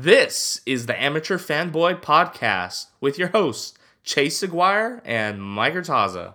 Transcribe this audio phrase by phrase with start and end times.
[0.00, 6.34] This is the Amateur Fanboy Podcast with your hosts, Chase Aguirre and Mike Urtaza.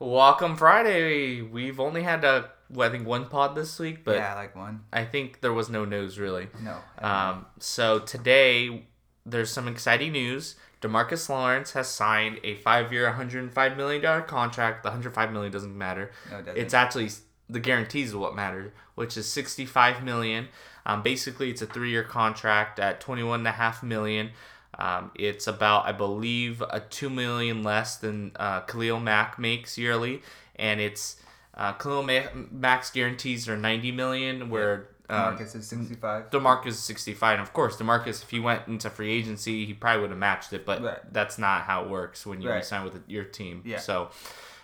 [0.00, 1.42] Welcome Friday.
[1.42, 4.84] We've only had a, well, I think one pod this week, but yeah, like one.
[4.94, 6.48] I think there was no news really.
[6.62, 6.78] No.
[7.06, 8.86] Um, so today
[9.26, 10.56] there's some exciting news.
[10.82, 14.82] Demarcus Lawrence has signed a five-year, 105 million dollar contract.
[14.82, 16.10] The 105 million doesn't matter.
[16.30, 16.60] No, it doesn't.
[16.60, 17.10] It's actually
[17.48, 20.48] the guarantees is what matters, which is 65 million.
[20.84, 24.30] Um, basically, it's a three-year contract at 21 and a half million.
[24.78, 30.22] Um, it's about, I believe, a two million less than uh, Khalil Mack makes yearly,
[30.56, 31.16] and it's
[31.54, 36.30] uh, Khalil Ma- Mack's guarantees are 90 million, where um, Marcus is 65.
[36.30, 40.00] Demarcus is 65, and of course, Demarcus, if he went into free agency, he probably
[40.02, 40.98] would have matched it, but Right.
[41.12, 42.64] that's not how it works when you Right.
[42.64, 43.62] sign with your team.
[43.64, 43.78] Yeah.
[43.78, 44.10] So,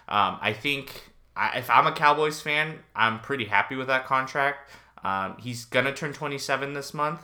[0.09, 4.71] um, I think I, if I'm a Cowboys fan, I'm pretty happy with that contract.
[5.05, 7.21] Um, he's gonna turn 27 this month.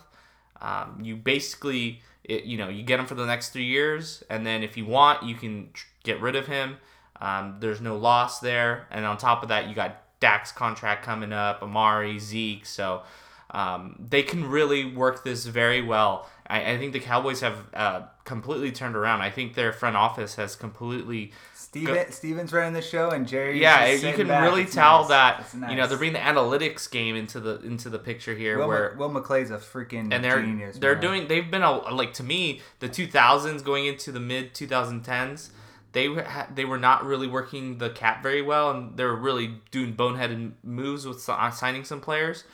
[0.61, 4.47] Um, you basically, it, you know, you get him for the next three years, and
[4.47, 6.77] then if you want, you can tr- get rid of him.
[7.21, 11.35] Um, there's no loss there, and on top of that, you got Dak's contract coming
[11.35, 13.03] up, Amari, Zeke, so
[13.51, 16.27] um, they can really work this very well.
[16.47, 19.21] I, I think the Cowboys have uh, completely turned around.
[19.21, 23.61] I think their front office has completely Stephen, Stephen's running the show, and Jerry.
[23.61, 27.61] yeah, you can really tell that you know they're bringing the analytics game into the
[27.61, 30.79] into the picture here, Will, where Will McClay's a freaking and they're genius.
[30.79, 31.03] they're man.
[31.03, 35.51] doing they've been a like to me the 2000s going into the mid 2010s
[35.95, 39.17] they were ha- they were not really working the cap very well and they were
[39.17, 42.45] really doing boneheaded moves with si- uh, signing some players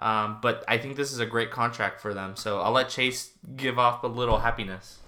[0.00, 3.30] um, but I think this is a great contract for them so I'll let Chase
[3.56, 4.98] give off a little happiness.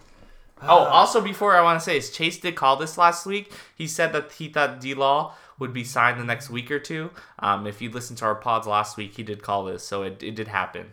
[0.62, 3.52] Oh, also before I want to say is Chase did call this last week.
[3.76, 7.10] He said that he thought D Law would be signed the next week or two.
[7.38, 10.22] Um, if you listened to our pods last week, he did call this, so it,
[10.22, 10.92] it did happen.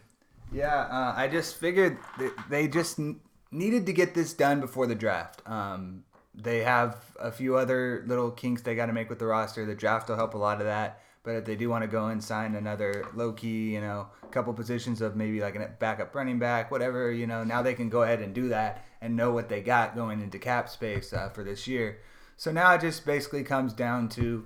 [0.52, 3.20] Yeah, uh, I just figured th- they just n-
[3.52, 5.42] needed to get this done before the draft.
[5.48, 6.04] Um,
[6.38, 9.66] they have a few other little kinks they got to make with the roster.
[9.66, 11.02] The draft will help a lot of that.
[11.23, 14.54] But if they do want to go and sign another low key, you know, couple
[14.54, 18.04] positions of maybe like a backup running back, whatever, you know, now they can go
[18.04, 21.44] ahead and do that and know what they got going into cap space uh, for
[21.44, 22.00] this year.
[22.36, 24.46] So now it just basically comes down to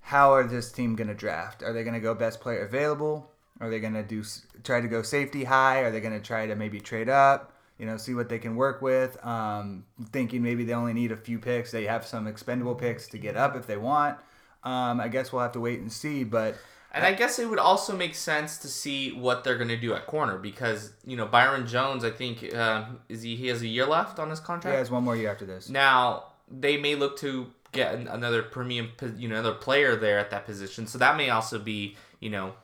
[0.00, 1.62] how are this team going to draft?
[1.62, 3.30] Are they going to go best player available?
[3.60, 4.22] Are they going to do
[4.62, 5.80] try to go safety high?
[5.80, 7.53] Are they going to try to maybe trade up?
[7.78, 9.24] You know, see what they can work with.
[9.24, 11.70] Um, thinking maybe they only need a few picks.
[11.70, 14.18] They have some expendable picks to get up if they want.
[14.62, 16.24] Um, I guess we'll have to wait and see.
[16.24, 16.56] But
[16.92, 19.92] And I guess it would also make sense to see what they're going to do
[19.94, 22.04] at corner because you know Byron Jones.
[22.04, 24.74] I think uh, is he he has a year left on his contract.
[24.74, 25.68] he has one more year after this.
[25.68, 30.46] Now they may look to get another premium, you know, another player there at that
[30.46, 30.86] position.
[30.86, 32.54] So that may also be you know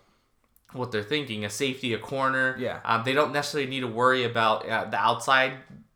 [0.73, 2.57] what they're thinking: a safety, a corner.
[2.59, 2.81] Yeah.
[2.85, 5.53] Um, they don't necessarily need to worry about uh, the outside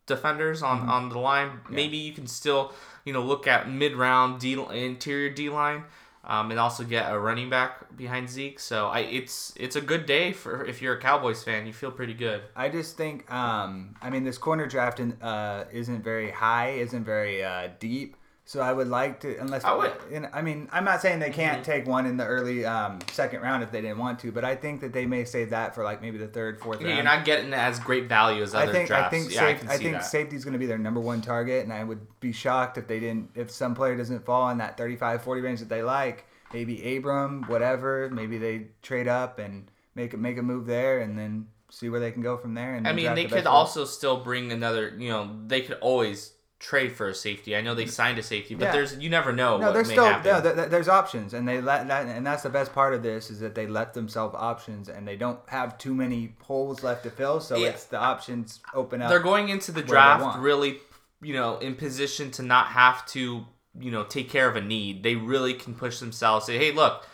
[0.07, 0.91] defenders on Mm-hmm.
[0.91, 1.61] on the line.
[1.71, 2.73] Maybe you can still
[3.05, 5.85] you know look at mid round D interior D line.
[6.27, 10.07] Um, and also get a running back behind Zeke, so I it's it's a good
[10.07, 11.67] day for if you're a Cowboys fan.
[11.67, 12.41] You feel pretty good.
[12.57, 17.05] I just think, um, I mean, this corner draft in, uh, isn't very high, isn't
[17.05, 18.17] very uh, deep.
[18.47, 19.93] So I would like to, unless I would.
[20.13, 23.41] and I mean, I'm not saying they can't take one in the early um, second
[23.41, 25.83] round if they didn't want to, but I think that they may save that for
[25.83, 26.97] like maybe the third, fourth Yeah, round.
[26.97, 29.07] you're not getting as great value as other I think drafts.
[29.07, 30.05] I think yeah, safe, I I, can see think that.
[30.05, 33.01] safety's going to be their number one target, and I would be shocked if they
[33.01, 36.27] didn't if some player doesn't fall in that 35-40 range that they like.
[36.53, 38.11] Maybe Abram, whatever.
[38.13, 41.99] Maybe they trade up and make a, make a move there, and then see where
[41.99, 42.75] they can go from there.
[42.75, 44.95] And I mean, they the could also still bring another.
[44.99, 46.34] You know, they could always
[46.65, 47.55] trade for a safety.
[47.55, 48.73] I know they signed a safety, but Yeah.
[48.73, 50.33] there's you never know No, there's still happen.
[50.33, 53.03] no, there- there- there's options, and they let that, and that's the best part of
[53.03, 57.03] this is that they let themselves options, and they don't have too many holes left
[57.03, 57.69] to fill, so Yeah.
[57.69, 59.11] it's the options open up.
[59.11, 60.81] They're going into the draft really,
[61.21, 63.45] you know, in position to not have to,
[63.79, 65.03] you know, take care of a need.
[65.03, 66.47] They really can push themselves.
[66.47, 67.05] Say, hey, look,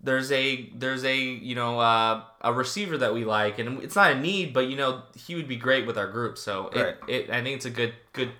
[0.00, 4.10] there's a there's a you know uh, a receiver that we like, and it's not
[4.12, 6.38] a need, but you know he would be great with our group.
[6.38, 6.96] So it, Right.
[7.08, 8.30] it I think it's a good good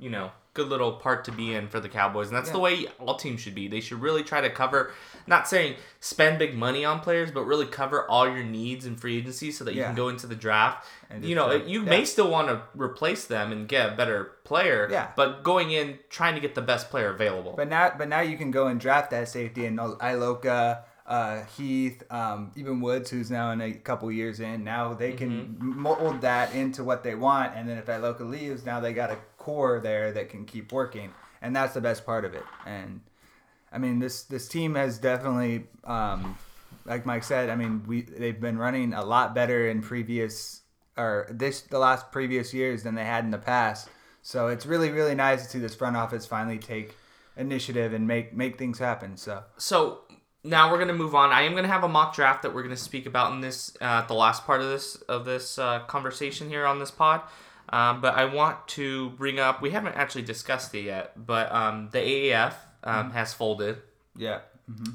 [0.00, 2.86] you know good little part to be in for the Cowboys, and that's the way
[2.98, 3.68] all teams should be.
[3.68, 4.92] They should really try to cover,
[5.28, 9.18] not saying spend big money on players, but really cover all your needs in free
[9.18, 9.86] agency so that you Yeah.
[9.86, 10.88] can go into the draft.
[11.08, 11.90] And you know, uh, you yeah.
[11.90, 14.88] may still want to replace them and get a better player.
[14.90, 15.12] Yeah.
[15.14, 17.54] But going in trying to get the best player available.
[17.56, 22.02] But now, but now you can go and draft that safety and Iloka, uh, Heath,
[22.10, 24.64] um, even Woods, who's now in a couple years in.
[24.64, 25.30] Now they can
[25.60, 25.80] Mm-hmm.
[25.80, 29.18] mold that into what they want, and then if Iloka leaves, now they got a
[29.50, 31.12] core there that can keep working,
[31.42, 32.44] and that's the best part of it.
[32.64, 33.00] And
[33.72, 36.38] I mean, this this team has definitely, um,
[36.84, 40.60] like Mike said, I mean, we they've been running a lot better in previous
[40.96, 43.88] or this the last previous years than they had in the past.
[44.22, 46.96] So it's really really nice to see this front office finally take
[47.36, 49.16] initiative and make make things happen.
[49.16, 50.02] So So
[50.44, 51.30] now we're gonna move on.
[51.32, 54.06] I am gonna have a mock draft that we're gonna speak about in this uh,
[54.06, 57.22] the last part of this of this uh, conversation here on this pod.
[57.70, 61.88] Um, but I want to bring up we haven't actually discussed it yet, but um,
[61.92, 63.78] the AAF um, has folded.
[64.16, 64.40] yeah,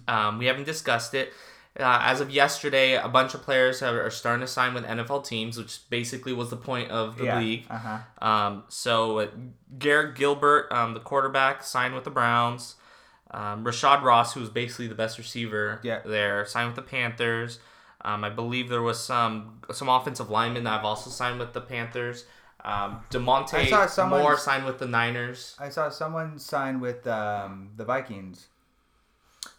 [0.07, 1.33] Um, we haven't discussed it.
[1.77, 5.25] Uh, as of yesterday, a bunch of players are, are starting to sign with NFL
[5.25, 7.65] teams, which basically was the point of the yeah, league.
[7.69, 9.27] uh huh, Um, so uh,
[9.77, 12.75] Garrett Gilbert, um, the quarterback, signed with the Browns.
[13.31, 15.99] Um, Rashad Ross, who was basically the best receiver Yeah.
[16.05, 17.59] there, signed with the Panthers.
[18.05, 21.61] Um, I believe there was some some offensive linemen that I've also signed with the
[21.61, 22.23] Panthers.
[22.65, 25.55] Um, I saw Demonte someone- Moore signed with the Niners.
[25.59, 28.47] I saw someone sign with um, the Vikings.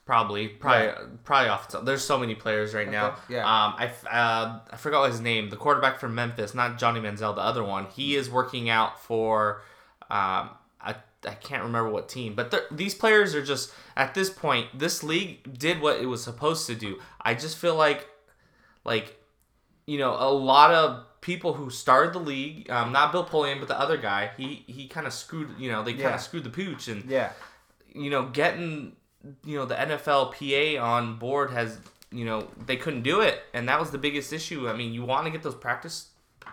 [0.05, 0.93] Probably, probably,
[1.25, 1.69] probably off.
[1.69, 3.17] the- There's so many players right now.
[3.29, 3.41] Yeah.
[3.41, 5.51] Um, I, uh, I forgot his name.
[5.51, 7.87] The quarterback from Memphis, not Johnny Manziel, the other one.
[7.87, 9.63] He is working out for,
[10.11, 10.51] um,
[10.81, 10.95] I,
[11.27, 12.35] I can't remember what team.
[12.35, 14.79] But these players are just at this point.
[14.79, 16.99] This league did what it was supposed to do.
[17.21, 18.09] I just feel like,
[18.85, 19.17] like,
[19.87, 23.67] you know, a lot of people who started the league, um, not Bill Polian, but
[23.67, 25.51] the other guy, he he kind of screwed.
[25.59, 26.17] You know, they kind of Yeah.
[26.19, 27.33] screwed the pooch and Yeah,
[27.93, 28.95] you know, getting
[29.45, 31.79] you know the NFLPA on board has
[32.13, 34.69] you know they couldn't do it, and that was the biggest issue.
[34.69, 36.11] I mean, you want to get those practice,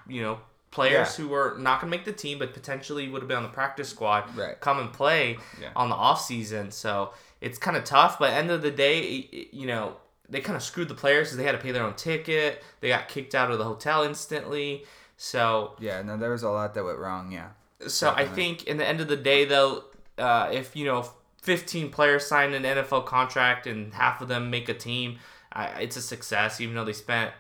[0.08, 0.40] you know,
[0.72, 1.26] players Yeah.
[1.26, 3.50] who are not going to make the team, but potentially would have been on the
[3.50, 4.60] practice squad, Right.
[4.60, 5.70] come and play Yeah.
[5.76, 6.72] on the off season.
[6.72, 9.98] So it's kind of tough, but end of the day, you know.
[10.34, 12.64] They kind of screwed the players because they had to pay their own ticket.
[12.82, 14.86] They got kicked out of the hotel instantly.
[15.16, 16.02] So yeah.
[16.02, 17.32] No, there was a lot that went wrong.
[17.32, 17.50] Yeah,
[17.88, 19.86] so I think in the end of the day, though,
[20.18, 21.08] uh, if you know,
[21.42, 25.20] 15 players sign an NFL contract and half of them make a team,
[25.52, 26.60] I it's a success.
[26.60, 27.32] Even though they spent,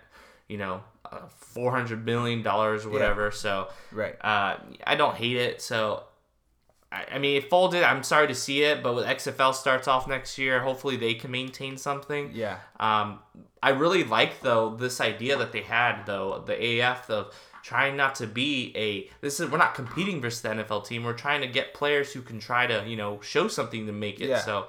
[0.47, 3.31] you know, uh, 400 million dollars or whatever.
[3.31, 4.15] So right.
[4.23, 5.61] uh, I don't hate it.
[5.61, 6.03] So.
[6.93, 7.83] I I mean, it folded.
[7.83, 11.31] I'm sorry to see it, but with XFL starts off next year, hopefully they can
[11.31, 12.31] maintain something.
[12.33, 13.19] Yeah, Um,
[13.61, 18.15] I really like though this idea that they had though the AF of trying not
[18.15, 21.03] to be a this is we're not competing versus the NFL team.
[21.03, 24.19] We're trying to get players who can try to you know show something to make
[24.19, 24.29] it.
[24.29, 24.39] Yeah.
[24.39, 24.67] So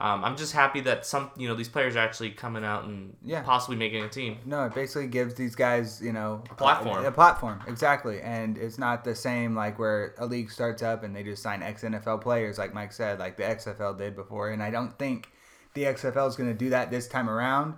[0.00, 3.16] um, I'm just happy that some you know these players are actually coming out and
[3.24, 3.42] Yeah.
[3.42, 4.38] possibly making a team.
[4.44, 7.04] No, it basically gives these guys, you know, a platform.
[7.04, 8.20] A, platform, exactly.
[8.20, 11.62] And it's not the same like where a league starts up and they just sign
[11.62, 14.50] ex NFL players, like Mike said, like the XFL did before.
[14.50, 15.30] And I don't think
[15.74, 17.74] the XFL is going to do that this time around,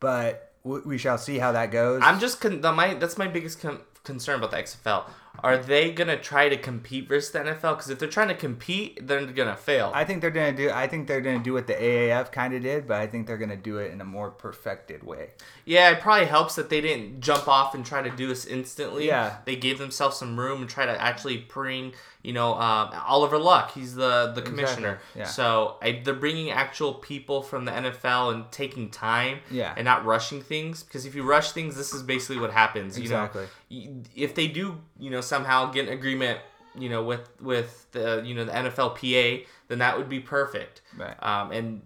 [0.00, 2.00] but we shall see how that goes.
[2.04, 5.04] I'm just con- the, my that's my biggest con- concern about the XFL.
[5.42, 7.76] Are they gonna try to compete versus the NFL?
[7.76, 9.90] Because if they're trying to compete, they're gonna fail.
[9.94, 10.70] I think they're gonna do.
[10.70, 13.38] I think they're gonna do what the AAF kind of did, but I think they're
[13.38, 15.30] gonna do it in a more perfected way.
[15.64, 19.06] Yeah, it probably helps that they didn't jump off and try to do this instantly.
[19.06, 19.36] Yeah.
[19.44, 23.72] they gave themselves some room and try to actually bring, you know, um, Oliver Luck.
[23.72, 25.00] He's the the commissioner.
[25.14, 25.24] yeah.
[25.24, 29.38] So I, they're bringing actual people from the NFL and taking time.
[29.50, 29.72] Yeah.
[29.76, 32.96] and not rushing things because if you rush things, this is basically what happens.
[32.98, 33.46] You Exactly.
[33.70, 36.38] know, if they do, you know, somehow get an agreement,
[36.78, 40.82] you know, with with the you know the NFLPA, then that would be perfect.
[40.96, 41.16] Right.
[41.22, 41.82] Um, and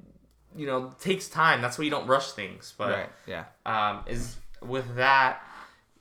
[0.57, 1.61] you know, it takes time.
[1.63, 2.75] That's why you don't rush things.
[2.77, 3.09] But right.
[3.27, 3.45] Yeah.
[3.67, 5.43] um, is with that,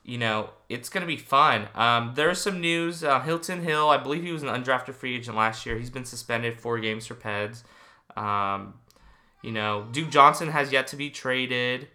[0.04, 1.68] you know, it's gonna be fun.
[1.76, 3.04] Um, there's some news.
[3.04, 5.78] Uh, Hilton Hill, I believe he was an undrafted free agent last year.
[5.78, 7.64] He's been suspended four games for Peds.
[8.18, 8.76] Um,
[9.42, 11.88] you know, Duke Johnson has yet to be traded.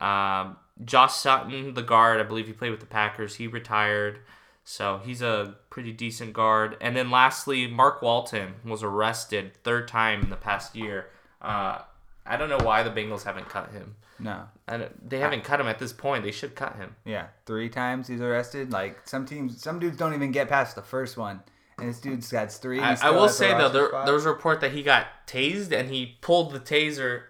[0.00, 3.36] Um, Josh Sitton, the guard, I believe he played with the Packers.
[3.36, 4.20] He retired,
[4.64, 6.76] so he's a pretty decent guard.
[6.80, 11.06] And then lastly, Mark Walton was arrested third time in the past year.
[11.40, 11.78] Uh,
[12.24, 13.96] I don't know why the Bengals haven't cut him.
[14.22, 14.44] No.
[14.68, 16.24] I don't, they haven't cut him at this point.
[16.24, 16.94] They should cut him.
[17.04, 17.26] Yeah.
[17.46, 18.70] Three times he's arrested.
[18.72, 21.40] Like some teams, some dudes don't even get past the first one,
[21.78, 22.80] and this dude's got three.
[22.80, 25.90] I, I will say though, there, there was a report that he got tased and
[25.90, 27.22] he pulled the taser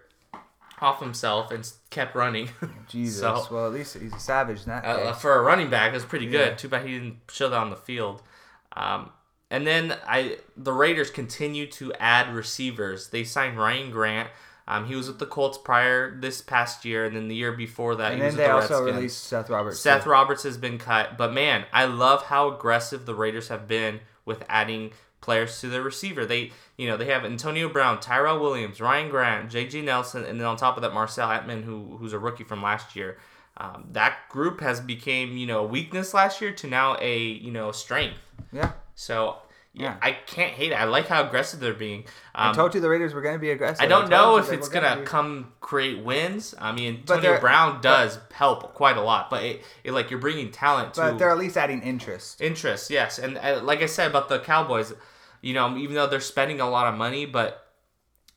[0.81, 2.49] off himself and kept running.
[2.87, 3.19] Jesus.
[3.21, 6.05] So- well, at least he's a savage that uh, for a running back, it was
[6.05, 6.49] pretty good.
[6.49, 6.55] Yeah.
[6.55, 8.21] Too bad he didn't show that on the field.
[8.75, 9.09] Um,
[9.49, 13.09] and then I the Raiders continue to add receivers.
[13.09, 14.29] They signed Ryan Grant.
[14.67, 17.95] Um, he was with the Colts prior this past year, and then the year before
[17.95, 18.95] that, and he then was they with the also Redskins.
[18.95, 19.79] released Seth Roberts.
[19.79, 20.09] Seth too.
[20.09, 24.43] Roberts has been cut, but man, I love how aggressive the Raiders have been with
[24.47, 26.25] adding players to their receiver.
[26.25, 29.81] They, you know, they have Antonio Brown, Tyrell Williams, Ryan Grant, J.J.
[29.81, 32.95] Nelson, and then on top of that, Marcell Ateman, who who's a rookie from last
[32.95, 33.17] year.
[33.57, 37.51] Um, that group has became you know a weakness last year to now a you
[37.51, 38.17] know strength.
[38.51, 38.71] Yeah.
[38.95, 39.37] So
[39.73, 40.75] yeah, I can't hate it.
[40.75, 42.05] I like how aggressive they're being.
[42.35, 43.81] I Um, told you the Raiders were going to be aggressive.
[43.83, 45.05] I don't told know if it's gonna be.
[45.05, 46.53] come create wins.
[46.59, 50.19] I mean, But Antonio Brown does help quite a lot, but it, it like you're
[50.19, 52.39] bringing talent to But they're at least adding interest.
[52.41, 52.89] interest.
[52.91, 54.93] Yes, and uh, like I said about the Cowboys,
[55.41, 57.62] you know, even though they're spending a lot of money, but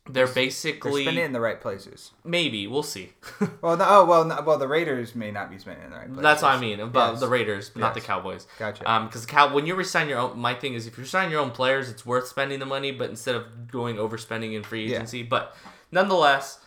[0.09, 2.11] they're They're basically spending it in the right places.
[2.23, 3.13] maybe we'll see.
[3.61, 5.97] Well, no, oh well, no, well the Raiders may not be spending it in the
[5.97, 6.23] right places.
[6.23, 7.19] That's what I mean about Yes.
[7.21, 8.47] the Raiders, not the Cowboys.
[8.59, 8.89] Gotcha.
[8.89, 11.41] Um, because cow when you resign your own, my thing is if you're signing your
[11.41, 14.95] own players, it's worth spending the money, but instead of going overspending in free Yeah.
[14.97, 15.23] agency.
[15.23, 15.55] But
[15.91, 16.59] nonetheless,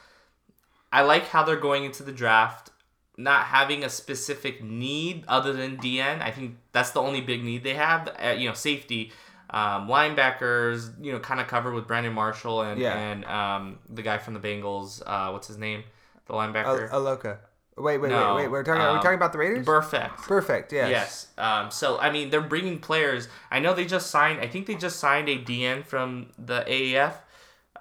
[0.92, 2.70] I like how they're going into the draft,
[3.16, 6.20] not having a specific need other than DN.
[6.20, 8.08] I think that's the only big need they have.
[8.22, 9.12] Uh, you know, safety.
[9.52, 12.96] Um, linebackers, you know, kind of covered with Brandon Marshall and Yeah.
[12.96, 15.02] and um, the guy from the Bengals.
[15.04, 15.82] Uh, what's his name?
[16.26, 16.88] The linebacker.
[16.90, 17.38] Aloka.
[17.76, 18.50] Wait, wait, No, wait, wait.
[18.50, 18.80] We're talking.
[18.82, 19.64] are we um, talking about the Raiders?
[19.64, 20.18] Perfect.
[20.18, 20.72] Perfect.
[20.72, 20.90] Yes.
[20.90, 21.26] Yes.
[21.38, 23.28] Um, so I mean, they're bringing players.
[23.50, 24.40] I know they just signed.
[24.40, 27.14] I think they just signed a DN from the AAF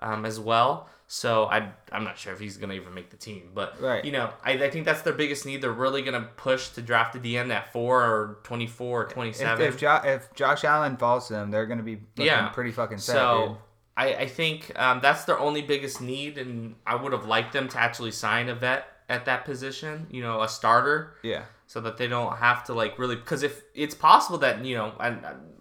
[0.01, 0.89] um, as well.
[1.11, 4.05] So I I'm not sure if he's gonna even make the team, but Right.
[4.05, 5.59] you know I, I think that's their biggest need.
[5.63, 9.31] They're really gonna push to draft a DN at four or twenty four or twenty
[9.31, 12.49] If, if, jo- if Josh Allen falls to them, they're going to be looking Yeah.
[12.49, 13.13] pretty fucking sad.
[13.13, 13.57] so dude.
[13.97, 17.67] I, I think um, that's their only biggest need, and I would have liked them
[17.69, 20.05] to actually sign a vet at that position.
[20.11, 21.15] You know, a starter.
[21.23, 21.45] Yeah.
[21.65, 24.93] so that they don't have to like really because if it's possible that you know
[24.99, 25.15] I,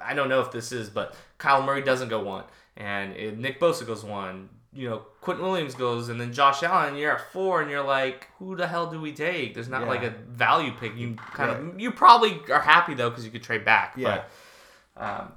[0.05, 2.45] I don't know if this is but Kyle Murray doesn't go one
[2.76, 7.12] and Nick Bosa goes one you know Quentin Williams goes and then Josh Allen you're
[7.12, 9.88] at four and you're like who the hell do we take there's not Yeah.
[9.88, 13.42] like a value pick you kind of you probably are happy though because you could
[13.42, 14.23] trade back Yeah.
[14.97, 15.32] but um,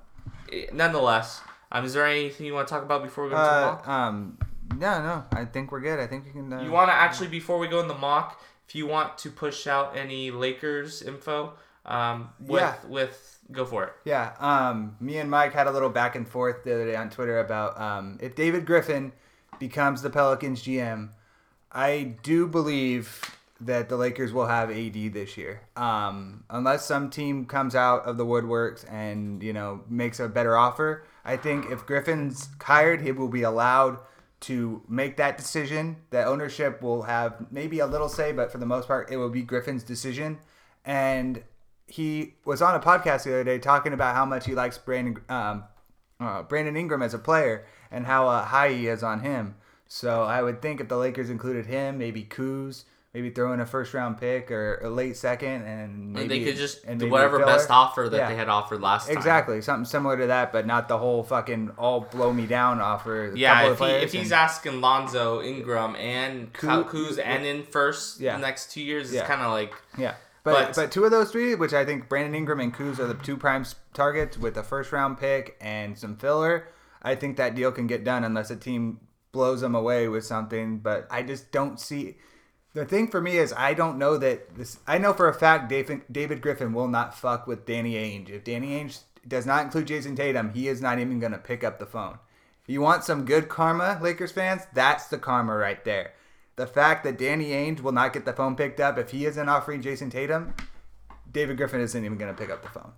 [0.51, 3.49] eh, nonetheless um, is there anything you want to talk about before we go into
[3.49, 3.87] the Uh, mock?
[3.87, 4.37] um,
[4.77, 5.25] no, no.
[5.33, 5.99] I think we're good.
[5.99, 6.51] I think we can.
[6.51, 9.29] Uh, You want to actually, before we go in the mock, if you want to
[9.29, 11.53] push out any Lakers info,
[11.85, 12.75] um, with, Yeah.
[12.87, 13.93] with go for it.
[14.05, 17.09] Yeah, um, me and Mike had a little back and forth the other day on
[17.09, 19.11] Twitter about um, if David Griffin
[19.61, 21.11] becomes the Pelicans GM,
[21.71, 23.21] I do believe
[23.61, 25.61] that the Lakers will have AD this year.
[25.77, 30.57] Um, unless some team comes out of the woodworks and you know makes a better
[30.57, 33.99] offer, I think if Griffin's hired, he will be allowed
[34.41, 35.97] to make that decision.
[36.09, 39.29] The ownership will have maybe a little say, but for the most part, it will
[39.29, 40.39] be Griffin's decision.
[40.83, 41.43] And
[41.85, 45.17] he was on a podcast the other day talking about how much he likes Brandon
[45.29, 45.65] um,
[46.19, 49.55] uh, Brandon Ingram as a player and how uh, high he is on him.
[49.87, 53.65] So I would think if the Lakers included him, maybe Kuz, maybe throw in a
[53.65, 57.09] first round pick or a late second, and maybe And they could just and do
[57.09, 58.29] whatever best offer that Yeah.
[58.29, 59.17] they had offered last time.
[59.17, 63.33] Exactly, something similar to that, but not the whole fucking all blow me down offer.
[63.35, 68.35] Yeah, if, he, if he's asking Lonzo, Ingram, and Kuz and in first Yeah.
[68.37, 69.19] the next two years, Yeah.
[69.19, 70.13] it's kind of like Yeah.
[70.43, 73.05] But, But- but two of those three, which I think Brandon Ingram and Kuz are
[73.07, 76.65] the two prime targets with a first round pick and some filler,
[77.01, 78.99] I think that deal can get done unless a team
[79.31, 80.79] blows them away with something.
[80.79, 82.17] But I just don't see.
[82.73, 84.79] The thing for me is I don't know that this.
[84.87, 88.29] I know for a fact David, David Griffin will not fuck with Danny Ainge.
[88.29, 91.63] If Danny Ainge does not include Jayson Tatum, he is not even going to pick
[91.63, 92.19] up the phone.
[92.63, 96.13] If you want some good karma, Lakers fans, that's the karma right there.
[96.55, 99.49] The fact that Danny Ainge will not get the phone picked up if he isn't
[99.49, 100.53] offering Jayson Tatum,
[101.31, 102.91] David Griffin isn't even going to pick up the phone.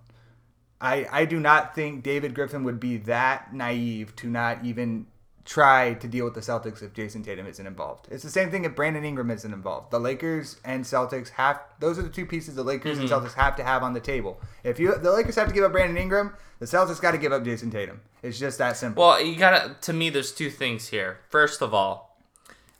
[0.84, 5.06] I, I do not think David Griffin would be that naive to not even
[5.46, 8.06] try to deal with the Celtics if Jayson Tatum isn't involved.
[8.10, 9.90] It's the same thing if Brandon Ingram isn't involved.
[9.90, 13.26] The Lakers and Celtics have those are the two pieces the Lakers and mm-hmm.
[13.26, 14.38] Celtics have to have on the table.
[14.62, 17.32] If you the Lakers have to give up Brandon Ingram, the Celtics got to give
[17.32, 18.02] up Jayson Tatum.
[18.22, 19.04] It's just that simple.
[19.04, 19.76] Well, you gotta.
[19.82, 21.18] To me, there's two things here.
[21.30, 22.18] First of all,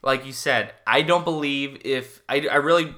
[0.02, 2.94] like you said, I don't believe if I, I really,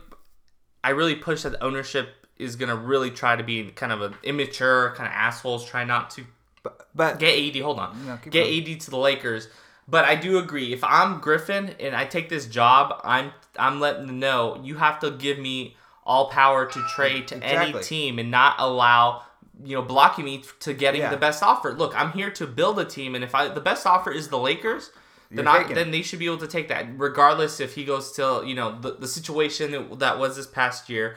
[0.83, 4.15] I really push that the ownership is gonna really try to be kind of an
[4.23, 6.25] immature kind of assholes, try not to
[6.63, 7.63] but, but get AD.
[7.63, 8.71] Hold on, No, get going.
[8.73, 9.49] AD to the Lakers.
[9.89, 10.73] But I do agree.
[10.73, 14.99] If I'm Griffin and I take this job, I'm I'm letting them know you have
[15.01, 19.23] to give me all power to trade to any team and not allow
[19.65, 21.11] you know blocking me to getting Yeah.
[21.11, 21.73] the best offer.
[21.73, 24.39] Look, I'm here to build a team, and if I the best offer is the
[24.39, 24.91] Lakers.
[25.29, 28.45] Then, I, then they should be able to take that, regardless if he goes to
[28.47, 31.17] you know the, the situation that was this past year.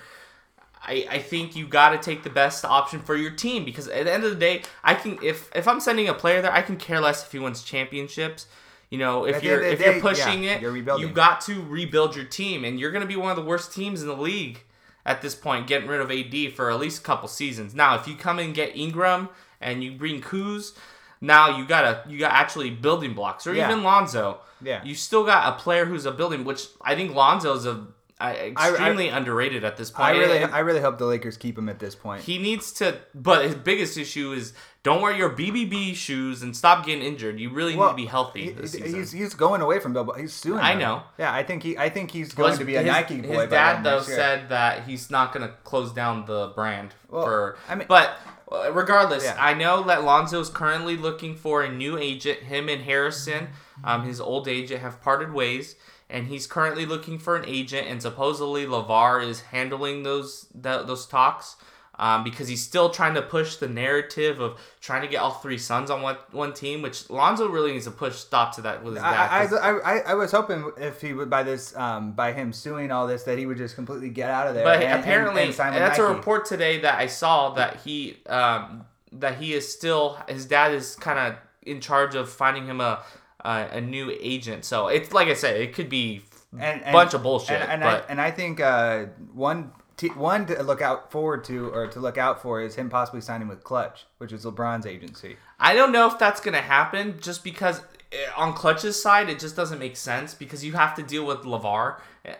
[0.82, 4.06] I, I think you got to take the best option for your team because at
[4.06, 6.62] the end of the day, I can if if I'm sending a player there, I
[6.62, 8.48] can care less if he wins championships.
[8.90, 11.08] You know, if At you're if the you're pushing yeah, it, you're rebuilding.
[11.08, 13.74] you got to rebuild your team, and you're going to be one of the worst
[13.74, 14.62] teams in the league
[15.06, 17.74] at this point, getting rid of AD for at least a couple seasons.
[17.76, 19.30] Now, if you come and get Ingram
[19.62, 20.74] and you bring Kuz,
[21.22, 23.70] now you got a you got actually building blocks, or Yeah.
[23.70, 24.40] even Lonzo.
[24.62, 24.84] Yeah.
[24.84, 27.86] you still got a player who's a building, which I think Lonzo's a
[28.20, 30.10] uh, extremely underrated at this point.
[30.10, 32.24] I really, I really hope the Lakers keep him at this point.
[32.24, 36.86] he needs to, but his biggest issue is don't wear your BBB shoes and stop
[36.86, 37.40] getting injured.
[37.40, 38.94] You really need to be healthy He- this season.
[38.94, 40.04] he's he's going away from Bill.
[40.04, 40.60] but He's suing.
[40.60, 40.80] I them.
[40.80, 41.04] know.
[41.18, 41.78] Yeah, I think he.
[41.78, 43.40] I think he's Well, going to be a his, Nike boy.
[43.42, 47.58] His dad though said that he's not going to close down the brand Well, for.
[47.70, 48.18] I mean- but
[48.52, 49.38] uh, regardless, Yeah.
[49.40, 52.40] I know that Lonzo is currently looking for a new agent.
[52.40, 53.50] Him and Harrison,
[53.84, 55.76] um, his old agent, have parted ways,
[56.10, 57.88] and he's currently looking for an agent.
[57.88, 61.56] And supposedly Lavar is handling those th- those talks.
[62.02, 65.58] Um, because he's still trying to push the narrative of trying to get all three
[65.58, 68.94] sons on one, one team, which Lonzo really needs to push stop to that with
[68.94, 69.14] his dad.
[69.30, 72.32] I, I, 'cause- I, I, I was hoping if he would by this um, by
[72.32, 74.64] him suing all this that he would just completely get out of there.
[74.64, 78.20] But and- and- apparently, and with that's a report today that I saw that he
[78.28, 82.80] um, that he is still his dad is kind of in charge of finding him
[82.80, 83.04] a
[83.44, 84.66] a, a new agent.
[84.66, 86.22] So it's like I said, it could be
[86.54, 87.62] and, a and- bunch of bullshit.
[87.62, 91.70] And, and I and I think uh, one t- one to look out forward to
[91.70, 95.38] or to look out for is him possibly signing with Klutch, which is LeBron's agency.
[95.60, 97.82] I don't know if that's gonna happen just because
[98.12, 101.40] eh, on Klutch's side it just doesn't make sense because you have to deal with
[101.40, 102.00] Lavar.
[102.26, 102.34] Eh,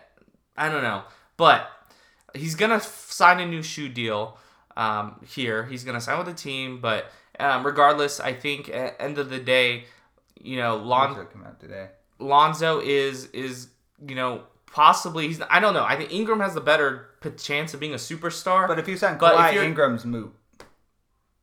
[0.56, 1.02] I don't know,
[1.36, 1.70] but
[2.34, 4.38] he's gonna f- sign a new shoe deal
[4.76, 5.64] um, here.
[5.66, 7.06] He's gonna sign with the team, but
[7.38, 9.84] um, regardless, I think at end of the day,
[10.40, 11.88] you know, Lon- will come out today.
[12.18, 13.68] Lonzo is is
[14.06, 14.42] you know
[14.72, 15.84] possibly he's I don't know.
[15.84, 18.66] I think Ingram has the better p- chance of being a superstar.
[18.68, 20.34] But if you sign Kawhi, Ingram's moot.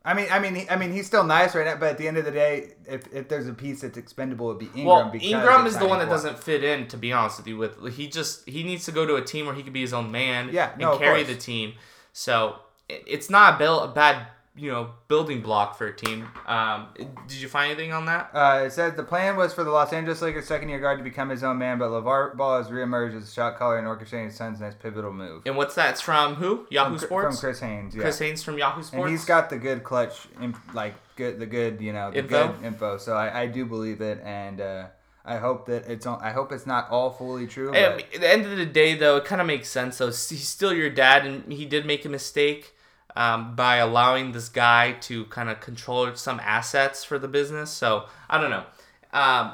[0.06, 1.76] I mean, I mean, I mean, he's still nice right now.
[1.76, 4.60] But at the end of the day, if, if there's a piece that's expendable, it'd
[4.60, 4.86] be Ingram.
[4.86, 6.88] well, because Ingram is the one that doesn't fit in.
[6.88, 9.46] To be honest with you, with he just he needs to go to a team
[9.48, 10.50] where he could be his own man.
[10.54, 11.74] Yeah, and no, of carry the team.
[12.14, 14.28] So it- it's not a, build, a bad
[14.58, 16.28] you know building block for a team.
[16.48, 16.88] Um,
[17.28, 18.32] did you find anything on that?
[18.34, 21.04] Uh, it says the plan was for the Los Angeles Lakers second year guard to
[21.04, 24.26] become his own man, but LaVar Ball has reemerged as a shot caller and orchestrating
[24.26, 25.44] his son's next pivotal move.
[25.46, 25.92] And what's that?
[25.92, 26.66] It's from who?
[26.70, 27.40] Yahoo from, Sports.
[27.40, 28.02] from Chris Haynes, yeah.
[28.02, 29.02] Chris Haynes from Yahoo Sports.
[29.04, 30.28] and he's got the good clutch,
[30.74, 32.48] like good, the good, you know, the Info?
[32.54, 32.98] good info.
[32.98, 34.88] So I, I do believe it, and uh,
[35.26, 36.06] I hope that it's.
[36.06, 37.72] on- I hope it's not all fully true.
[37.72, 39.98] But at the end of the day, though, it kind of makes sense.
[39.98, 42.74] Though he's still your dad, and he did make a mistake
[43.18, 47.72] um, by allowing this guy to kind of control some assets for the business.
[47.72, 48.64] So I don't know.
[49.12, 49.54] Um,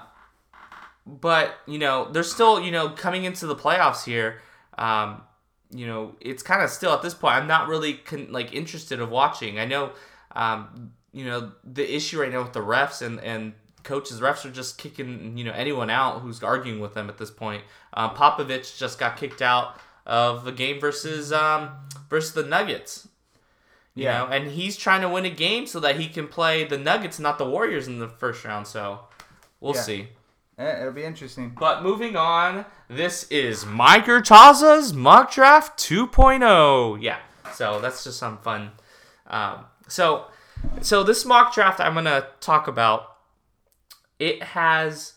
[1.07, 4.41] but you know, they're still you know coming into the playoffs here.
[4.77, 5.21] Um,
[5.71, 7.35] you know, it's kind of still at this point.
[7.35, 9.57] I'm not really con- like interested of watching.
[9.57, 9.93] I know,
[10.35, 14.51] um, you know, the issue right now with the refs and and coaches, refs are
[14.51, 17.63] just kicking you know anyone out who's arguing with them at this point.
[17.93, 21.69] Um, Popovich just got kicked out of the game versus um,
[22.09, 23.07] versus the Nuggets.
[23.95, 24.19] You Yeah.
[24.19, 27.19] know, and he's trying to win a game so that he can play the Nuggets,
[27.19, 28.67] not the Warriors, in the first round.
[28.67, 29.01] So
[29.59, 29.81] we'll Yeah.
[29.81, 30.09] see.
[30.57, 31.49] eh, it'll be interesting.
[31.59, 36.95] But moving on, this is Mike Urtaza's mock draft 2.0.
[37.01, 37.17] Yeah,
[37.53, 38.71] so that's just some fun.
[39.27, 40.25] Um, so,
[40.81, 43.17] so this mock draft I'm gonna talk about.
[44.19, 45.13] It has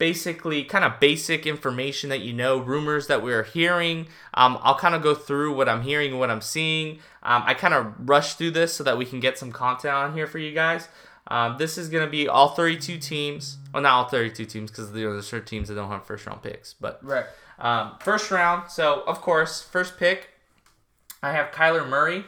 [0.00, 4.08] basically kind of basic information that you know, rumors that we're hearing.
[4.34, 6.98] Um, I'll kind of go through what I'm hearing and what I'm seeing.
[7.22, 10.14] Um, I kind of rush through this so that we can get some content on
[10.14, 10.88] here for you guys.
[11.28, 13.58] Um, this is going to be all 32 teams.
[13.74, 16.26] Well, not all 32 teams because you know, there's certain teams that don't have first
[16.26, 16.72] round picks.
[16.74, 17.26] But Right.
[17.58, 20.30] um, first round, so of course, first pick,
[21.22, 22.24] I have Kyler Murray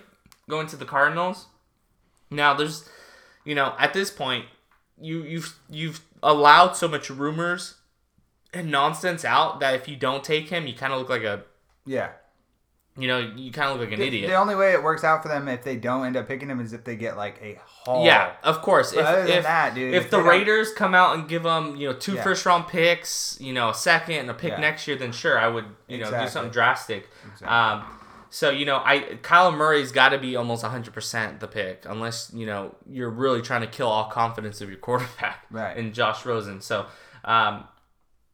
[0.49, 1.47] going to the Cardinals.
[2.31, 2.87] Now, there's,
[3.45, 4.45] you know, at this point,
[5.03, 7.75] you you've you've allowed so much rumors
[8.55, 11.43] and nonsense out that if you don't take him, you kind of look like a,
[11.87, 12.11] Yeah.
[12.99, 14.29] you know, you kind of look like an The- idiot.
[14.31, 16.61] The only way it works out for them if they don't end up picking him
[16.61, 18.05] is if they get like a haul.
[18.05, 18.93] Yeah, of course.
[18.93, 21.15] But If, other than if, that, dude, if if the they don't- Raiders come out
[21.17, 22.23] and give them, you know, two Yeah.
[22.23, 24.61] first round picks, you know, a second and a pick Yeah.
[24.61, 27.09] next year, then sure, I would, you know, do something drastic.
[27.25, 27.49] Exactly.
[27.49, 27.85] Um,
[28.35, 32.47] so you know, I Kyler Murray's got to be almost 100% the pick, unless you
[32.47, 35.77] know you're really trying to kill all confidence of your quarterback Right.
[35.77, 36.63] in Josh Rosen.
[36.63, 36.87] So,
[37.27, 37.65] um,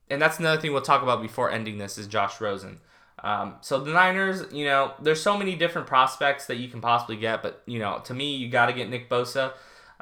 [0.09, 2.79] and that's another thing we'll talk about before ending this is Josh Rosen.
[3.25, 7.17] Um, so the Niners, you know, there's so many different prospects that you can possibly
[7.17, 9.51] get, but you know, to me, you got to get Nick Bosa.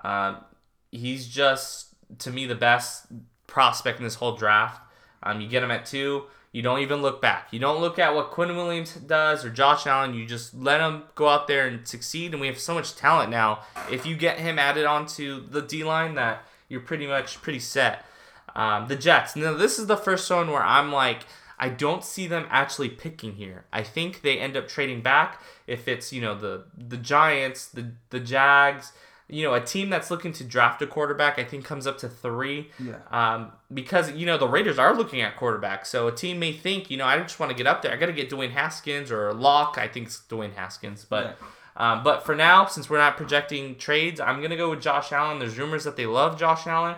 [0.05, 0.45] Um,
[0.93, 3.07] he's just to me the best
[3.47, 4.83] prospect in this whole draft.
[5.23, 6.25] Um, you get him at two.
[6.57, 7.49] You don't even look back.
[7.51, 10.15] You don't look at what Quinn Williams does or Josh Allen.
[10.15, 12.33] You just let him go out there and succeed.
[12.33, 13.65] And we have so much talent now.
[13.91, 18.07] If you get him added onto the D line, that you're pretty much pretty set.
[18.55, 19.37] Um, the Jets.
[19.37, 21.25] Now this is the first one where I'm like,
[21.59, 23.67] I don't see them actually picking here.
[23.71, 25.43] I think they end up trading back.
[25.67, 28.93] If it's you know the the Giants, the the Jags,
[29.29, 32.09] you know, a team that's looking to draft a quarterback, I think comes up to
[32.09, 32.71] three.
[32.79, 32.97] Yeah.
[33.11, 36.91] Um, because you know the Raiders are looking at quarterbacks, so a team may think,
[36.91, 37.93] you know, I just want to get up there.
[37.93, 39.77] I got to get Dwayne Haskins or Lock.
[39.79, 41.39] I think it's Dwayne Haskins, but.
[41.79, 45.41] Um, but for now, since we're not projecting trades, I'm gonna go with Josh Allen.
[45.41, 46.97] There's rumors that they love Josh Allen,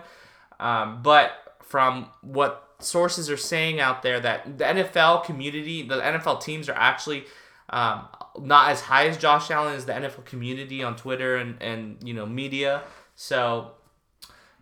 [0.57, 6.41] um, but from what sources are saying out there, that the NFL community, the NFL
[6.41, 7.25] teams are actually
[7.69, 8.07] um,
[8.39, 12.13] not as high as Josh Allen as the NFL community on Twitter and, and you
[12.13, 12.83] know media.
[13.15, 13.71] So,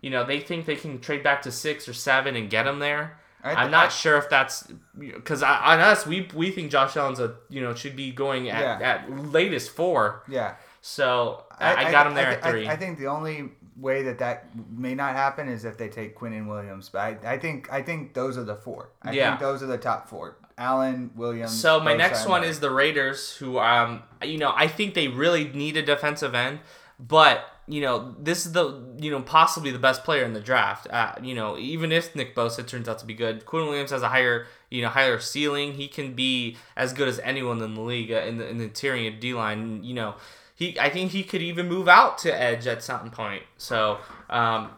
[0.00, 2.78] you know, they think they can trade back to six or seven and get him
[2.80, 3.18] there.
[3.42, 4.66] I th- I'm not I- sure if that's
[4.98, 8.80] because on us we we think Josh Allen's a you know should be going at,
[8.80, 8.88] Yeah.
[8.88, 10.24] at latest four.
[10.28, 10.54] Yeah.
[10.80, 12.66] So I, I got him there I, at three.
[12.68, 16.18] I, I think the only way that that may not happen is if they take
[16.18, 16.88] Quinnen Williams.
[16.88, 18.90] But I, I think I think those are the four.
[19.02, 19.30] I Yeah.
[19.30, 20.36] think those are the top four.
[20.58, 21.58] Allen, Williams.
[21.58, 25.48] So my next one is the Raiders, who um you know I think they really
[25.48, 26.60] need a defensive end,
[26.98, 30.88] but you know this is the you know possibly the best player in the draft.
[30.90, 34.02] Uh, you know even if Nick Bosa turns out to be good, Quinn Williams has
[34.02, 35.74] a higher you know higher ceiling.
[35.74, 38.64] He can be as good as anyone in the league uh, in the in the
[38.64, 39.84] interior D line.
[39.84, 40.14] You know
[40.54, 43.44] he I think he could even move out to edge at some point.
[43.58, 44.72] So um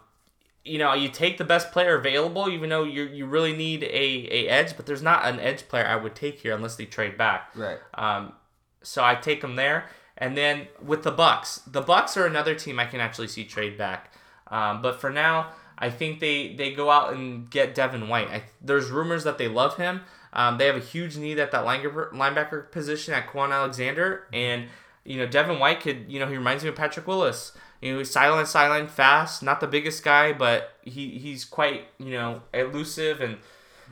[0.65, 4.29] you know, you take the best player available, even though you you really need a,
[4.31, 7.17] a edge, but there's not an edge player I would take here unless they trade
[7.17, 7.51] back.
[7.55, 7.79] right.
[7.95, 8.35] Um,
[8.83, 12.79] so I take them there, and then with the Bucks, the Bucks are another team
[12.79, 14.13] I can actually see trade back.
[14.49, 18.29] Um, but for now, I think they they go out and get Devin White.
[18.29, 20.03] I, there's rumors that they love him.
[20.33, 24.67] Um, they have a huge need at that linebacker linebacker position at Kwon Alexander, and
[25.05, 27.53] you know Devin White could you know he reminds me of Patrick Willis.
[27.81, 29.43] You know, silent, silent, fast.
[29.43, 33.39] Not the biggest guy, but he he's quite you know elusive and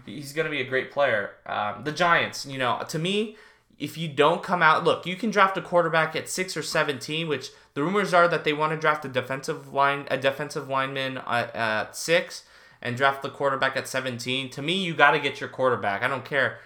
[0.06, 1.32] he's going to be a great player.
[1.46, 3.36] Um, the Giants, you know, to me,
[3.78, 7.28] if you don't come out, look, you can draft a quarterback at six or seventeen,
[7.28, 11.18] which the rumors are that they want to draft a defensive line, a defensive lineman
[11.18, 12.44] at, at six,
[12.82, 14.50] and draft the quarterback at seventeen.
[14.50, 16.02] To me, you got to get your quarterback.
[16.02, 16.58] I don't care.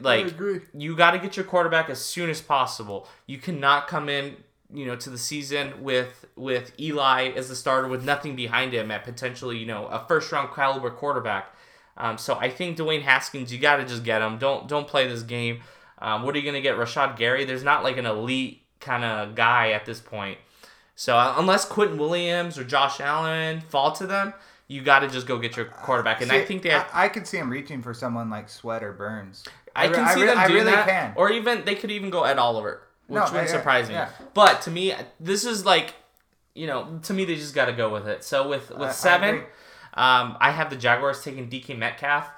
[0.00, 0.32] Like
[0.72, 3.08] you got to get your quarterback as soon as possible.
[3.26, 4.36] You cannot come in,
[4.72, 8.90] you know, to the season with with Eli as the starter with nothing behind him
[8.90, 11.54] at potentially, you know, a first round caliber quarterback.
[11.96, 14.38] Um, so I think Dwayne Haskins, you got to just get him.
[14.38, 15.60] Don't don't play this game.
[15.98, 17.44] Um, what are you gonna get, Rashan Gary?
[17.44, 20.38] There's not like an elite kind of guy at this point.
[20.94, 24.34] So uh, unless Quentin Williams or Josh Allen fall to them,
[24.68, 26.20] you got to just go get your quarterback.
[26.20, 26.88] And I think they have.
[26.92, 29.44] I, I could see him reaching for someone like Sweat or Burns.
[29.74, 31.12] I re- can see re- them I doing really that, can.
[31.16, 33.94] or even they could even go Ed Oliver, which No, wouldn't surprise me.
[33.94, 34.08] yeah.
[34.34, 35.94] But to me, this is like,
[36.54, 38.24] you know, to me they just got to go with it.
[38.24, 39.42] So with with I- I seven, agree.
[39.94, 42.28] um, I have the Jaguars taking DK Metcalf.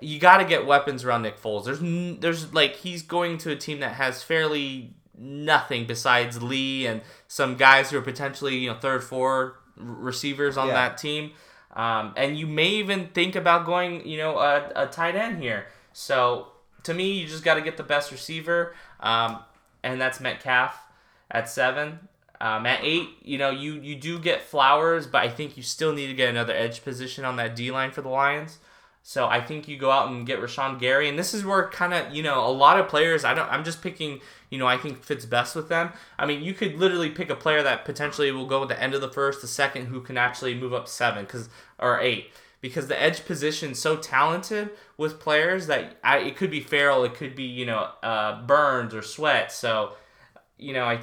[0.00, 1.64] You got to get weapons around Nick Foles.
[1.64, 6.86] There's n- there's like he's going to a team that has fairly nothing besides Lee
[6.86, 10.74] and some guys who are potentially you know third, four receivers on Yeah.
[10.74, 11.32] that team.
[11.74, 15.66] Um, and you may even think about going, you know, a, a tight end here.
[15.94, 16.48] So
[16.82, 19.38] to me, you just got to get the best receiver, um,
[19.82, 20.80] and that's Metcalf
[21.30, 22.00] at seven.
[22.40, 25.92] Um, at eight, you know, you you do get Flowers, but I think you still
[25.92, 28.58] need to get another edge position on that D line for the Lions.
[29.04, 31.92] So I think you go out and get Rashan Gary, and this is where kind
[31.92, 33.24] of you know a lot of players.
[33.24, 33.50] I don't.
[33.50, 34.20] I'm just picking.
[34.50, 35.92] You know, I think fits best with them.
[36.18, 38.94] I mean, you could literally pick a player that potentially will go at the end
[38.94, 42.30] of the first, the second, who can actually move up seven, because or eight,
[42.62, 47.14] because the edge position so talented with players that I, it could be Ferrell, it
[47.14, 49.52] could be you know uh, Burns or Sweat.
[49.52, 49.92] So,
[50.56, 51.00] you know, I.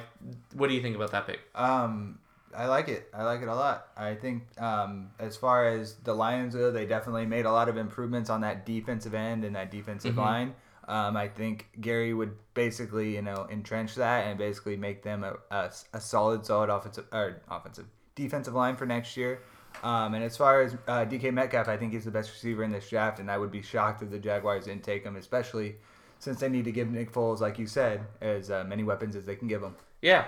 [0.54, 1.40] What do you think about that pick?
[1.54, 2.18] Um,
[2.56, 3.08] I like it.
[3.14, 3.88] I like it a lot.
[3.96, 7.76] I think um, as far as the Lions go, they definitely made a lot of
[7.76, 10.20] improvements on that defensive end and that defensive Mm-hmm.
[10.20, 10.54] line.
[10.88, 15.36] Um, I think Gary would basically, you know, entrench that and basically make them a,
[15.54, 19.40] a, a solid, solid offensive or offensive defensive line for next year.
[19.82, 22.70] Um, and as far as uh, DK Metcalf, I think he's the best receiver in
[22.70, 25.76] this draft, and I would be shocked if the Jaguars didn't take him, especially
[26.18, 29.24] since they need to give Nick Foles, like you said, as uh, many weapons as
[29.24, 29.74] they can give him.
[30.02, 30.26] Yeah.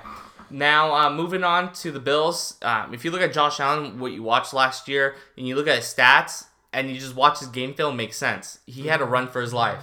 [0.51, 2.57] Now, uh, moving on to the Bills.
[2.63, 5.69] Um, if you look at Josh Allen, what you watched last year, and you look
[5.69, 8.59] at his stats, and you just watch his game film, makes sense.
[8.67, 9.83] He had to run for his life.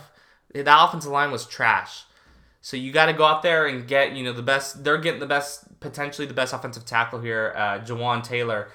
[0.51, 2.05] The offensive line was trash.
[2.61, 4.83] So you got to go out there and get, you know, the best.
[4.83, 8.69] They're getting the best, potentially the best offensive tackle here, uh, Jawaan Taylor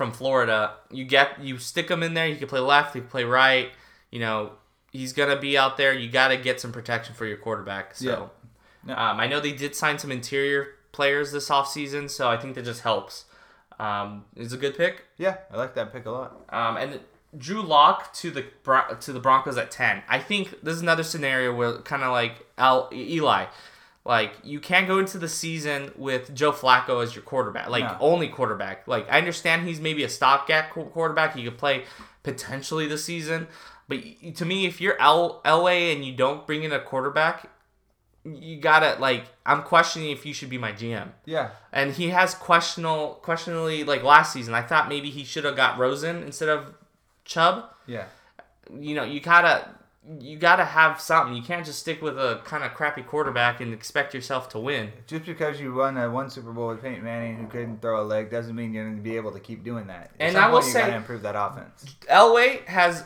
[0.00, 0.76] from Florida.
[0.90, 2.26] You get, you stick him in there.
[2.26, 2.94] He can play left.
[2.94, 3.68] He can play right.
[4.10, 4.52] You know,
[4.92, 5.92] he's gonna be out there.
[5.92, 7.94] You got to get some protection for your quarterback.
[7.94, 8.30] So.
[8.86, 8.94] Yeah.
[8.94, 12.64] Um, I know they did sign some interior players this offseason, so I think that
[12.64, 13.26] just helps.
[13.78, 15.04] Um, it's a good pick.
[15.18, 16.40] Yeah, I like that pick a lot.
[16.48, 17.00] Um, and
[17.36, 18.46] Drew Lock to the
[19.00, 20.02] to the Broncos at ten.
[20.08, 23.48] I think this is another scenario where kind of like Al Eli,
[24.04, 27.96] Like you can't go into the season with Joe Flacco as your quarterback, like No.
[28.00, 28.88] only quarterback.
[28.88, 31.36] Like I understand he's maybe a stopgap quarterback.
[31.36, 31.84] He could play
[32.22, 33.46] potentially the season,
[33.88, 33.98] but
[34.36, 37.50] to me, if you're L- LA and you don't bring in a quarterback,
[38.24, 39.24] you gotta like.
[39.46, 41.08] I'm questioning if you should be my GM.
[41.24, 41.50] Yeah.
[41.72, 44.54] And he has questionable, questionably like last season.
[44.54, 46.74] I thought maybe he should have got Rosen instead of
[47.24, 47.64] Chubb.
[47.86, 48.04] Yeah.
[48.72, 49.68] You know, you gotta
[50.18, 51.36] you gotta have something.
[51.36, 54.90] You can't just stick with a kind of crappy quarterback and expect yourself to win.
[55.06, 58.04] Just because you won a one Super Bowl with Peyton Manning who couldn't throw a
[58.04, 60.10] leg doesn't mean you're going to be able to keep doing that.
[60.18, 61.84] At And I will point, you say- got to improve that offense.
[62.10, 63.04] Elway has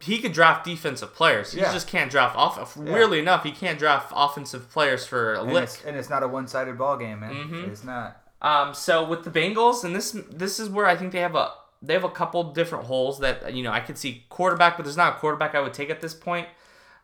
[0.00, 1.52] he could draft defensive players.
[1.52, 1.72] He Yeah.
[1.72, 2.76] just can't draft off.
[2.76, 5.64] Weirdly enough, he can't draft offensive players for a And lick.
[5.64, 7.32] it's, and it's not a one-sided ball game, man.
[7.34, 7.68] Mhm.
[7.68, 8.16] It's not.
[8.40, 11.52] Um, so with the Bengals, and this this is where I think they have a
[11.82, 14.96] they have a couple different holes that you know I could see quarterback, but there's
[14.96, 16.48] not a quarterback I would take at this point.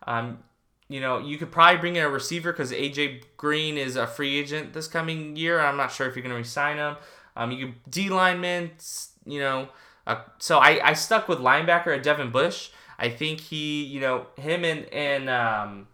[0.06, 0.38] Um,
[0.88, 4.38] you know, you could probably bring in a receiver because AJ Green is a free
[4.38, 5.60] agent this coming year.
[5.60, 6.96] I'm not sure if you're going to resign him.
[7.36, 8.70] Um, you could D lineman,
[9.26, 9.68] you know.
[10.06, 12.70] Uh, so I, I stuck with linebacker at Devin Bush.
[12.98, 15.88] I think he, you know, him and and um,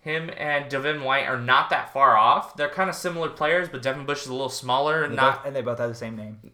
[0.00, 2.56] him and Devin White are not that far off.
[2.56, 5.08] They're kind of similar players, but Devin Bush is a little smaller.
[5.08, 6.52] They Not both- and they both have the same name.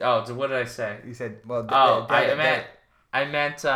[0.00, 0.98] Oh, what did I say?
[1.06, 2.64] You said, well, Oh, De- I De- meant
[3.12, 3.68] I meant uh,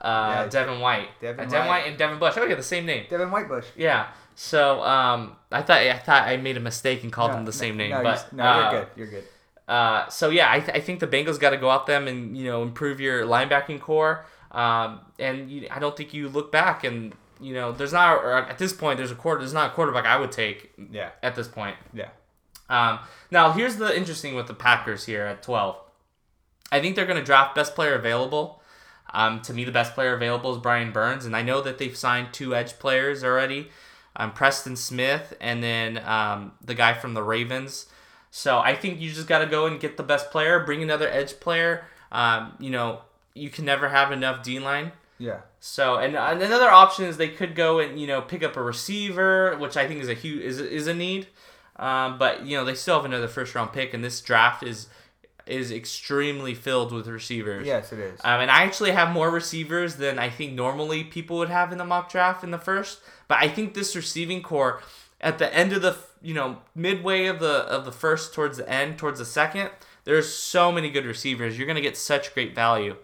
[0.00, 1.08] uh, Yeah, Devin White.
[1.20, 1.68] Devin Uh, Devin White.
[1.82, 2.34] White and Devin Bush.
[2.36, 3.06] Oh, yeah, the same name.
[3.08, 3.66] Devin Whitebush.
[3.76, 4.08] Yeah.
[4.34, 7.52] So um, I thought I thought I made a mistake and called No, them the
[7.52, 8.88] same name, no, but you're, no, uh, you're good.
[8.96, 9.24] You're good.
[9.68, 12.36] Uh, so yeah, I, th- I think the Bengals got to go out them and
[12.36, 14.26] you know improve your linebacking core.
[14.50, 18.32] Um, and you, I don't think you look back and you know there's not or
[18.36, 21.10] at this point there's a quarter there's not a quarterback I would take Yeah.
[21.22, 21.76] at this point.
[21.92, 22.08] Yeah.
[22.68, 23.00] Um,
[23.30, 25.76] now here's the interesting with the Packers here at 12.
[26.72, 28.62] I think they're going to draft best player available.
[29.12, 31.96] Um, to me, the best player available is Brian Burns, and I know that they've
[31.96, 33.68] signed two edge players already,
[34.16, 37.86] um, Preston Smith and then um, the guy from the Ravens.
[38.30, 41.08] So I think you just got to go and get the best player, bring another
[41.08, 41.84] edge player.
[42.10, 43.02] Um, you know,
[43.34, 44.92] you can never have enough D line.
[45.18, 45.40] Yeah.
[45.60, 48.62] So and, and another option is they could go and you know pick up a
[48.62, 51.28] receiver, which I think is a huge is is a need.
[51.76, 54.88] Um, but you know they still have another first round pick, and this draft is
[55.46, 57.66] is extremely filled with receivers.
[57.66, 58.20] Yes, it is.
[58.24, 61.78] Um, and I actually have more receivers than I think normally people would have in
[61.78, 63.00] the mock draft in the first.
[63.28, 64.80] But I think this receiving core
[65.20, 68.68] at the end of the you know midway of the of the first towards the
[68.68, 69.70] end towards the second,
[70.04, 71.58] there's so many good receivers.
[71.58, 72.96] You're gonna get such great value.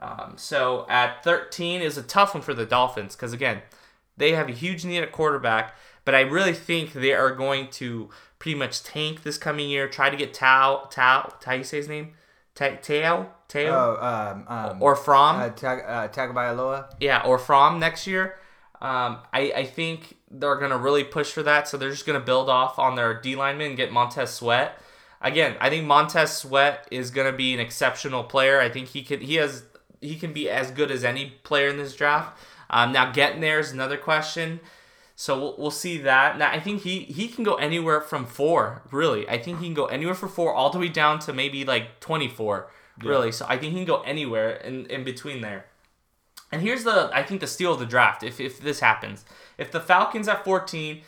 [0.00, 3.62] Um, so at 13 is a tough one for the Dolphins because again,
[4.16, 5.74] they have a huge need at quarterback,
[6.06, 9.88] but I really think they are going to pretty much tank this coming year.
[9.88, 11.34] Try to get Tao Tao.
[11.44, 12.14] How you say his name?
[12.54, 13.60] Ta- Tao Tao
[14.00, 15.36] oh, um, um, or From?
[15.36, 16.94] uh, Tag, uh, Tagovailoa.
[17.00, 18.36] yeah, or From next year.
[18.80, 21.68] Um, I, I think they're gonna really push for that.
[21.68, 24.78] So they're just gonna build off on their D lineman and get Montez Sweat.
[25.20, 28.60] Again, I think Montez Sweat is gonna be an exceptional player.
[28.60, 29.64] I think he could he has
[30.00, 32.38] he can be as good as any player in this draft.
[32.68, 34.60] Um, now getting there is another question.
[35.18, 36.36] So we'll, we'll see that.
[36.38, 38.82] Now I think he he can go anywhere from four.
[38.90, 41.64] Really, I think he can go anywhere for four all the way down to maybe
[41.64, 42.70] like twenty four.
[43.02, 45.66] Really, so I think he can go anywhere in in between there.
[46.52, 49.24] And here's the I think the steal of the draft if if this happens.
[49.58, 51.00] If the Falcons at 14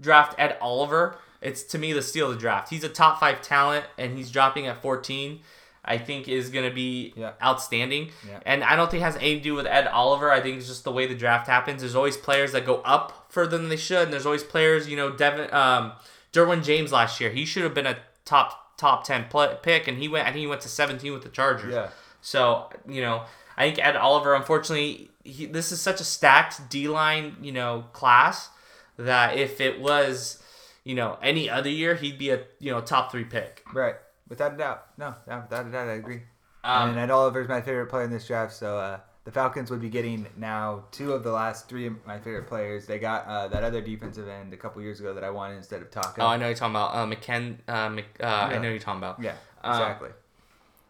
[0.00, 2.68] draft Ed Oliver, it's to me the steal of the draft.
[2.68, 5.40] He's a top 5 talent and he's dropping at 14.
[5.86, 7.32] I think is going to be Yeah.
[7.42, 8.10] outstanding.
[8.26, 8.40] Yeah.
[8.46, 10.30] And I don't think it has anything to do with Ed Oliver.
[10.30, 11.82] I think it's just the way the draft happens.
[11.82, 14.96] There's always players that go up further than they should, and there's always players, you
[14.96, 15.92] know, Devin um
[16.32, 17.30] Derwin James last year.
[17.30, 20.40] He should have been a top top 10 pl- pick and he went I think
[20.40, 21.72] he went to 17 with the Chargers.
[21.72, 21.90] Yeah.
[22.22, 23.24] So, you know,
[23.56, 27.84] I think Ed Oliver, unfortunately, he, this is such a stacked D line, you know,
[27.92, 28.48] class
[28.96, 30.42] that if it was,
[30.84, 33.62] you know, any other year, he'd be a, you know, top three pick.
[33.72, 33.96] Right.
[34.28, 34.86] Without a doubt.
[34.96, 36.22] No, no without a doubt, I agree.
[36.64, 39.80] Um, and Ed Oliver's my favorite player in this draft, so uh, the Falcons would
[39.80, 42.86] be getting now two of the last three of my favorite players.
[42.86, 45.80] They got uh, that other defensive end a couple years ago that I wanted instead
[45.80, 46.22] of Taco.
[46.22, 47.56] oh, I know you're talking about uh, McKen.
[47.66, 49.22] Uh, Mc, uh, I know you're talking about.
[49.22, 50.10] Yeah, Um, exactly.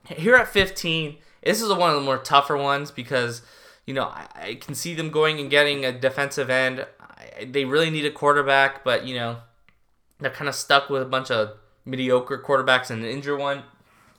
[0.07, 3.43] Here at 15, this is one of the more tougher ones because,
[3.87, 6.85] you know, I, I can see them going and getting a defensive end.
[7.39, 9.39] I, they really need a quarterback, but, you know,
[10.19, 13.63] they're kind of stuck with a bunch of mediocre quarterbacks and an injured one.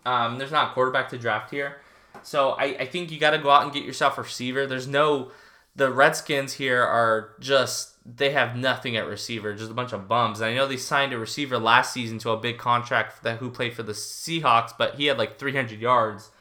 [0.06, 1.78] Um, there's not a quarterback to draft here.
[2.26, 4.66] So I, I think you got to go out and get yourself a receiver.
[4.66, 5.32] There's no,
[5.76, 10.42] the Redskins here are just, they have nothing at receiver, just a bunch of bums.
[10.42, 13.50] And I know they signed a receiver last season to a big contract that who
[13.52, 16.32] played for the Seahawks, but he had like 300 yards.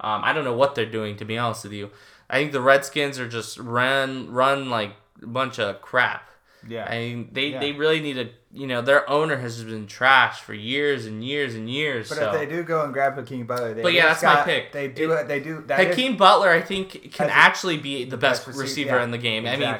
[0.00, 1.90] Um, I don't know what they're doing, to be honest with you.
[2.28, 6.28] I think the Redskins are just run, run like a bunch of crap.
[6.68, 6.84] Yeah.
[6.88, 7.60] I mean, they, Yeah.
[7.60, 11.54] they really need a you know their owner has been trashed for years and years
[11.54, 12.08] and years.
[12.08, 12.32] But so.
[12.32, 14.72] if they do go and grab Hakeem Butler, they But yeah, that's my pick.
[14.72, 15.16] They do.
[15.26, 15.62] They do.
[15.66, 19.10] that is- Hakeem Butler, I think, can actually be the best, best receiver- yeah, in
[19.12, 19.46] the game.
[19.46, 19.76] I mean,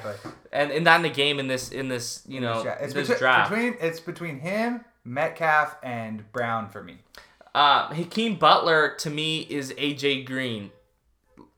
[0.52, 3.18] and, and not in the game in this in this you know it's this between,
[3.18, 3.50] draft.
[3.50, 6.98] between it's between him, Metcalf, and Brown for me.
[7.54, 10.70] Uh, Hakeem Butler to me is AJ Green.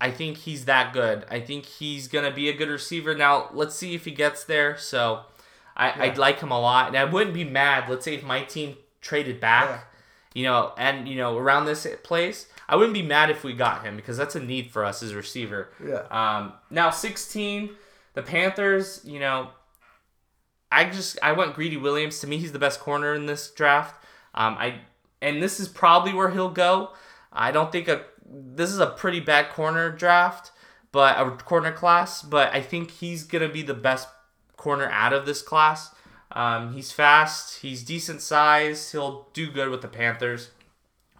[0.00, 1.26] I think he's that good.
[1.30, 3.14] I think he's gonna be a good receiver.
[3.14, 4.76] Now let's see if he gets there.
[4.76, 5.24] So,
[5.76, 7.88] I, I'd like him a lot, and I wouldn't be mad.
[7.88, 9.80] Let's say if my team traded back, Yeah.
[10.34, 13.84] you know, and you know around this place, I wouldn't be mad if we got
[13.84, 15.70] him because that's a need for us as a receiver.
[15.84, 16.02] Yeah.
[16.10, 17.70] Um, now sixteen,
[18.14, 19.00] the Panthers.
[19.04, 19.50] You know,
[20.70, 22.20] I just I went Greedy Williams.
[22.20, 23.94] To me, he's the best corner in this draft.
[24.34, 24.76] Um, I
[25.20, 26.90] and this is probably where he'll go.
[27.32, 30.52] I don't think a this is a pretty bad corner draft,
[30.92, 32.22] but a corner class.
[32.22, 34.08] But I think he's gonna be the best
[34.62, 35.94] corner out of this class.
[36.30, 37.60] Um, he's fast.
[37.60, 38.92] He's decent size.
[38.92, 40.50] He'll do good with the Panthers.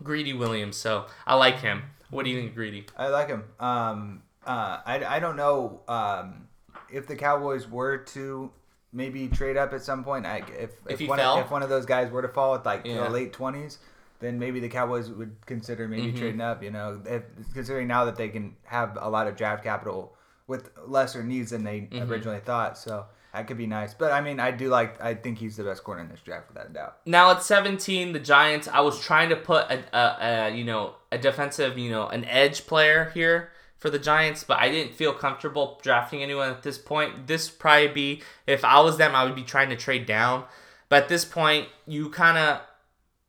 [0.02, 0.76] Greedy Williams.
[0.76, 1.82] So I like him.
[2.10, 2.86] What do you think, of Greedy?
[2.96, 3.44] I like him.
[3.60, 6.48] Um, uh, I, I don't know um,
[6.90, 8.50] if the Cowboys were to
[8.92, 10.24] maybe trade up at some point.
[10.26, 11.38] I, if If he one fell?
[11.38, 13.04] If one of those guys were to fall at like Yeah.
[13.04, 13.78] the late twenties,
[14.20, 16.18] then maybe the Cowboys would consider maybe Mm-hmm.
[16.18, 16.62] trading up.
[16.62, 17.22] You know, if,
[17.54, 20.14] considering now that they can have a lot of draft capital
[20.46, 22.10] with lesser needs than they Mm-hmm.
[22.10, 23.94] originally thought, so that could be nice.
[23.94, 25.00] But I mean, I do like.
[25.02, 26.98] I think he's the best corner in this draft without a doubt.
[27.06, 30.94] now at 17 the giants i was trying to put a, a, a you know
[31.10, 35.12] a defensive you know an edge player here for the giants but i didn't feel
[35.12, 39.34] comfortable drafting anyone at this point this probably be if i was them i would
[39.34, 40.44] be trying to trade down
[40.88, 42.60] but at this point you kind of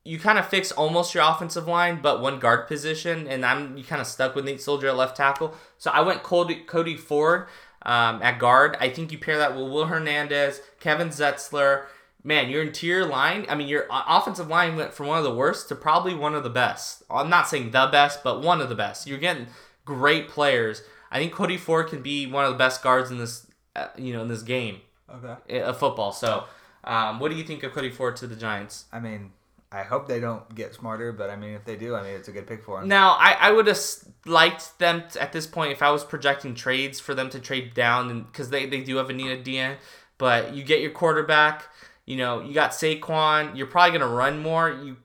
[0.05, 3.85] you kind of fix almost your offensive line, but one guard position, and I'm you
[3.85, 5.53] kind of stuck with Nate Solder at left tackle.
[5.77, 7.47] So I went Cody, Cody Ford
[7.85, 8.77] um, at guard.
[8.79, 11.85] I think you pair that with Will Hernandez, Kevin Zeitler.
[12.25, 15.67] Man, your interior line, I mean, your offensive line went from one of the worst
[15.67, 17.03] to probably one of the best.
[17.09, 19.07] I'm not saying the best, but one of the best.
[19.07, 19.47] You're getting
[19.83, 20.83] great players.
[21.11, 24.13] I think Cody Ford can be one of the best guards in this, uh, you
[24.13, 24.77] know, in this game
[25.13, 25.59] Okay.
[25.59, 26.13] uh, of football.
[26.13, 26.45] So,
[26.85, 28.85] um, what do you think of Cody Ford to the Giants?
[28.93, 29.33] I mean,
[29.73, 32.27] I hope they don't get smarter, but I mean, if they do, I mean, it's
[32.27, 32.87] a good pick for them.
[32.87, 33.79] Now, I, I would have
[34.25, 37.73] liked them t- at this point if I was projecting trades for them to trade
[37.73, 39.77] down, because they, they do have a need at DN.
[40.19, 41.63] But you get your quarterback,
[42.05, 43.57] you know, you got Saquon.
[43.57, 44.69] You're probably gonna run more.
[44.69, 44.97] You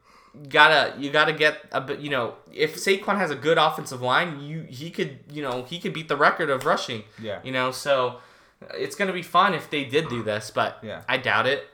[0.49, 2.01] gotta you gotta get a bit.
[2.01, 5.79] You know, if Saquon has a good offensive line, you he could you know he
[5.79, 7.05] could beat the record of rushing.
[7.23, 7.41] Yeah.
[7.43, 8.19] You know, so
[8.75, 11.03] it's gonna be fun if they did do this, but Yeah.
[11.09, 11.67] I doubt it.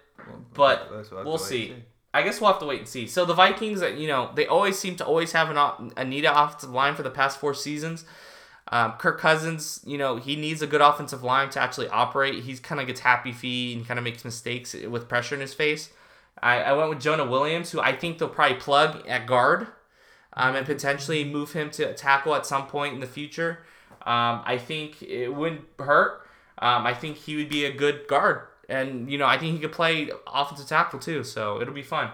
[0.54, 1.68] But we'll we'll see.
[1.68, 1.74] see.
[2.14, 3.06] I guess we'll have to wait and see.
[3.06, 6.04] So the Vikings, uh, you know, they always seem to always have an o- a
[6.04, 8.04] need at offensive line for the past four seasons.
[8.68, 12.44] Um, Kirk Cousins, you know, he needs a good offensive line to actually operate.
[12.44, 15.52] He's kind of gets happy feet and kind of makes mistakes with pressure in his
[15.52, 15.90] face.
[16.42, 19.68] I, I went with Jonah Williams, who I think they'll probably plug at guard
[20.32, 23.60] um, and potentially move him to tackle at some point in the future.
[24.06, 26.26] Um, I think it wouldn't hurt.
[26.58, 29.58] Um, I think he would be a good guard, and you know I think he
[29.58, 31.24] could play offensive tackle too.
[31.24, 32.10] So it'll be fun.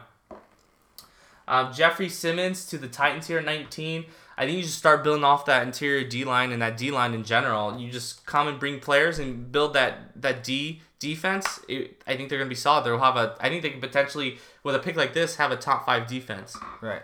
[1.49, 4.05] Um, Jeffrey Simmons to the Titans here at 19.
[4.39, 7.13] I think you just start building off that interior D line and that D line
[7.13, 7.79] in general.
[7.79, 11.59] You just come and bring players and build that that D defense.
[11.69, 12.85] It, I think they're gonna be solid.
[12.85, 13.37] They'll have a.
[13.41, 16.57] I think they can potentially with a pick like this have a top five defense.
[16.81, 17.03] Right.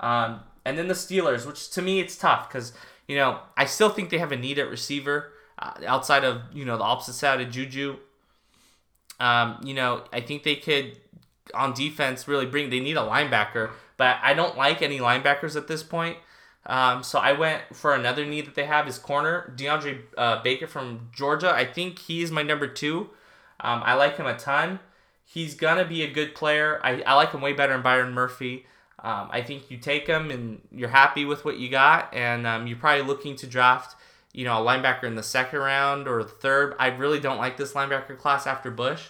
[0.00, 2.72] Um, and then the Steelers, which to me it's tough because
[3.06, 6.64] you know I still think they have a need at receiver uh, outside of you
[6.64, 7.98] know the opposite side of Juju.
[9.20, 10.98] Um, you know I think they could
[11.52, 12.70] on defense really bring.
[12.70, 16.18] They need a linebacker, but I don't like any linebackers at this point.
[16.66, 20.66] Um, so I went for another need that they have is corner DeAndre uh, Baker
[20.66, 21.52] from Georgia.
[21.54, 23.10] I think he's my number two.
[23.60, 24.80] Um, I like him a ton.
[25.24, 26.80] He's gonna be a good player.
[26.82, 28.66] I, I like him way better than Byron Murphy.
[29.02, 32.66] Um, I think you take him and you're happy with what you got, and um,
[32.66, 33.96] you're probably looking to draft,
[34.34, 36.74] you know, a linebacker in the second round or the third.
[36.78, 39.08] I really don't like this linebacker class after Bush,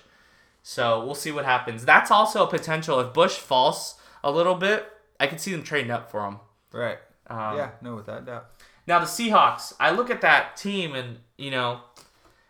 [0.62, 1.84] so we'll see what happens.
[1.84, 3.00] That's also a potential.
[3.00, 4.86] If Bush falls a little bit,
[5.18, 6.38] I could see them trading up for him.
[6.72, 6.98] Right.
[7.26, 7.70] Um, yeah.
[7.80, 8.46] No, without doubt.
[8.86, 11.80] Now the Seahawks, I look at that team and you know,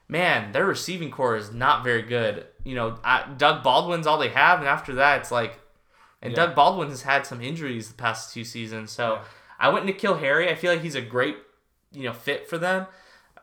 [0.09, 2.47] man, their receiving core is not very good.
[2.65, 5.61] You know, I, Doug Baldwin's all they have, and after that, it's like,
[6.21, 6.47] and Yeah.
[6.47, 8.91] Doug Baldwin has had some injuries the past two seasons.
[8.91, 9.25] So Yeah.
[9.61, 10.51] I went N'Keal Harry.
[10.51, 11.37] I feel like he's a great,
[11.95, 12.87] you know, fit for them.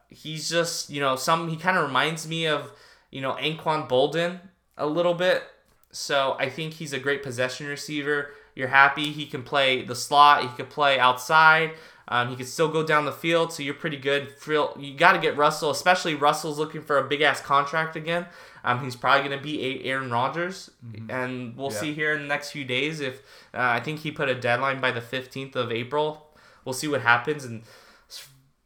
[0.10, 2.72] He's just, you know, some he kind of reminds me of,
[3.12, 4.40] you know, Anquan Boldin
[4.78, 5.44] a little bit.
[5.92, 8.32] So I think he's a great possession receiver.
[8.56, 9.12] you're happy.
[9.12, 10.42] He can play the slot.
[10.44, 11.72] He can play outside.
[12.10, 14.34] Um, he can still go down the field, so you're pretty good.
[14.46, 18.26] You got to get Russell, especially Russell's looking for a big ass contract again.
[18.66, 20.70] Um, he's probably going to be Aaron Rodgers,
[21.10, 21.80] and we'll Yeah.
[21.80, 23.20] see here in the next few days if
[23.54, 26.28] uh, I think he put a deadline by the 15th of April.
[26.66, 27.64] We'll see what happens, and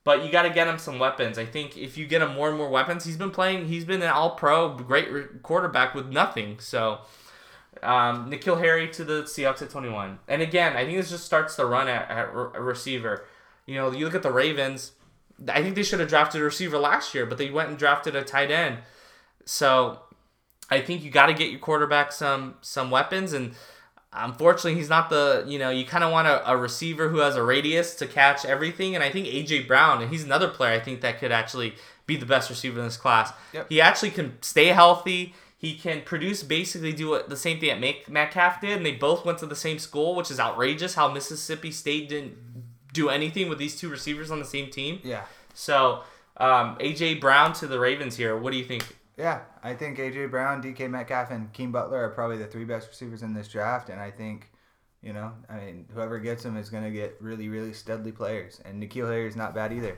[0.06, 1.38] but you got to get him some weapons.
[1.38, 3.68] I think if you get him more and more weapons, he's been playing.
[3.68, 6.60] He's been an All Pro, great quarterback with nothing.
[6.60, 7.00] So.
[7.84, 10.18] Um, N'Keal Harry to the Seahawks at 21.
[10.30, 13.26] And again, I think this just starts the run at, at re- receiver.
[13.66, 14.94] You know, you look at the Ravens,
[15.50, 18.16] I think they should have drafted a receiver last year, but they went and drafted
[18.16, 18.80] a tight end.
[19.44, 20.00] So
[20.70, 23.54] I think you got to get your quarterback some some weapons and
[24.16, 27.36] unfortunately he's not the you know you kind of want a, a receiver who has
[27.36, 30.80] a radius to catch everything and i think aj brown and he's another player i
[30.80, 33.34] think that could actually be the best receiver in this class.
[33.54, 33.68] Yep.
[33.70, 35.34] he actually can stay healthy.
[35.58, 38.92] He can produce basically do what the same thing that Mac- metcalf did and they
[38.92, 42.38] both went to the same school which is outrageous how mississippi state didn't
[42.94, 45.00] do anything with these two receivers on the same team.
[45.04, 45.24] Yeah.
[45.54, 46.04] so
[46.38, 48.38] um, aj brown to the ravens here.
[48.38, 48.86] What do you think
[49.18, 52.90] Yeah, I think AJ Brown, DK Metcalf, and Keem Butler are probably the three best
[52.90, 54.52] receivers in this draft, and I think,
[55.02, 58.60] you know, I mean, whoever gets them is going to get really, really studly players,
[58.66, 59.98] and N'Keal Harry is not bad either.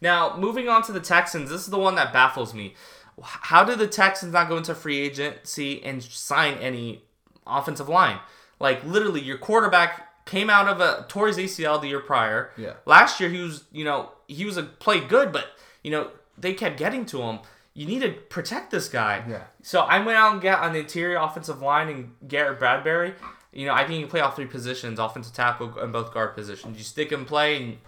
[0.00, 2.74] Now, moving on to the Texans, this is the one that baffles me.
[3.22, 7.04] How did the Texans not go into free agency and sign any
[7.46, 8.18] offensive line?
[8.60, 12.50] Like literally, your quarterback came out of a tore his ACL the year prior.
[12.58, 12.74] Yeah.
[12.84, 15.46] Last year he was, you know, he was a played good, but
[15.82, 17.38] you know they kept getting to him.
[17.76, 19.22] You need to protect this guy.
[19.28, 19.42] Yeah.
[19.60, 23.12] So I went out and got on the interior offensive line and Garrett Bradbury.
[23.52, 26.34] You know, I think you can play all three positions, offensive tackle and both guard
[26.34, 26.78] positions.
[26.78, 27.78] You stick him play and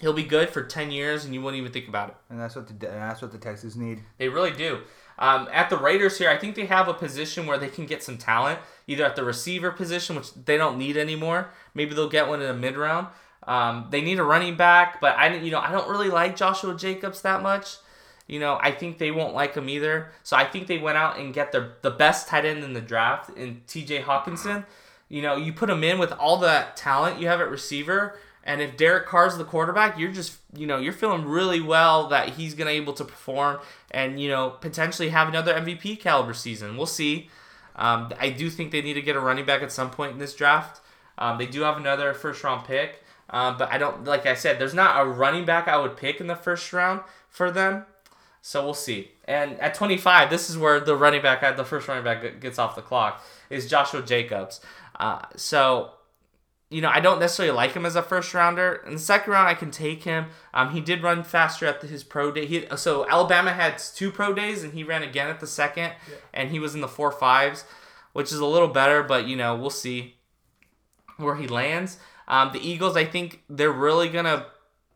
[0.00, 2.16] he'll be good for 10 years and you won't even think about it.
[2.30, 4.04] And that's what the and that's what the Texans need.
[4.18, 4.82] They really do.
[5.18, 8.04] Um, at the Raiders here, I think they have a position where they can get
[8.04, 11.50] some talent, either at the receiver position, which they don't need anymore.
[11.74, 13.08] Maybe they'll get one in a mid round.
[13.42, 16.76] Um, they need a running back, but I, you know, I don't really like Joshua
[16.76, 17.78] Jacobs that much.
[18.26, 20.10] You know, I think they won't like him either.
[20.22, 22.80] So I think they went out and get the the best tight end in the
[22.80, 24.02] draft in T.J.
[24.02, 24.64] Hockenson.
[25.08, 28.60] You know, you put him in with all that talent you have at receiver, and
[28.60, 32.54] if Derek Carr's the quarterback, you're just you know you're feeling really well that he's
[32.54, 33.60] gonna able to perform
[33.90, 36.76] and you know potentially have another MVP caliber season.
[36.76, 37.30] We'll see.
[37.76, 40.18] Um, I do think they need to get a running back at some point in
[40.18, 40.80] this draft.
[41.18, 44.58] Um, they do have another first round pick, um, but I don't like I said.
[44.58, 47.84] There's not a running back I would pick in the first round for them.
[48.46, 49.10] So we'll see.
[49.24, 52.76] And at 25, this is where the running back, the first running back gets off
[52.76, 53.20] the clock,
[53.50, 54.60] is Joshua Jacobs.
[55.00, 55.90] Uh, so,
[56.70, 58.84] you know, I don't necessarily like him as a first rounder.
[58.86, 60.26] In the second round, I can take him.
[60.54, 62.46] Um, he did run faster at the, his pro day.
[62.46, 65.94] He, so Alabama had two pro days, and he ran again at the second,
[66.32, 67.64] and he was in the four fives,
[68.12, 69.02] which is a little better.
[69.02, 70.18] But you know, we'll see
[71.16, 71.98] where he lands.
[72.28, 74.46] Um, the Eagles, I think they're really gonna.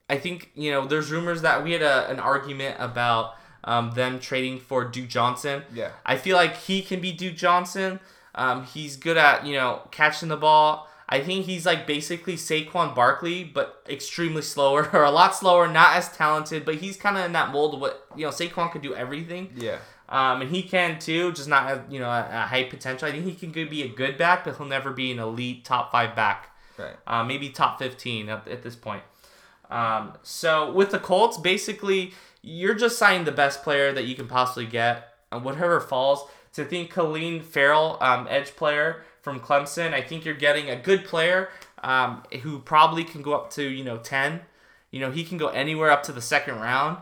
[0.09, 3.35] I think you know, there's rumors that we had a, an argument about
[3.65, 5.63] um, them trading for Duke Johnson.
[5.75, 5.91] Yeah.
[6.05, 8.01] I feel like he can be Duke Johnson.
[8.35, 10.89] Um, he's good at you know catching the ball.
[11.09, 15.97] I think he's like basically Saquon Barkley, but extremely slower or a lot slower, not
[15.97, 16.65] as talented.
[16.65, 18.31] But he's kind of in that mold of what you know.
[18.31, 19.53] Saquon could do everything.
[19.57, 19.79] Yeah.
[20.09, 23.09] Um, and he can too, just not have, you know a, a high potential.
[23.09, 25.93] I think he can be a good back, but he'll never be an elite top
[25.93, 26.51] five back.
[26.79, 26.97] Right.
[27.07, 29.03] Uh, maybe top fifteen at, at this point.
[29.71, 34.26] Um, so with the Colts, basically you're just signing the best player that you can
[34.26, 36.24] possibly get, and whatever falls.
[36.55, 41.05] To think Clelin Ferrell, um, edge player from Clemson, I think you're getting a good
[41.05, 41.49] player
[41.82, 44.41] um, who probably can go up to you know ten.
[44.91, 46.99] You know he can go anywhere up to the second round.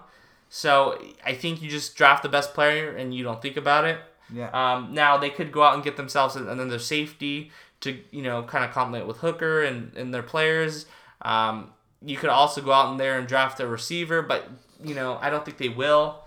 [0.50, 3.98] So I think you just draft the best player and you don't think about it.
[4.32, 4.50] Yeah.
[4.50, 8.64] Um, now they could go out and get themselves another safety to you know kind
[8.64, 10.86] of complement with Hooker and, and their players.
[11.22, 11.72] Um,
[12.02, 14.48] you could also go out in there and draft a receiver, but
[14.82, 16.24] you know I don't think they will.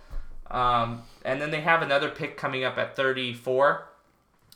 [0.49, 3.87] Um, and then they have another pick coming up at 34,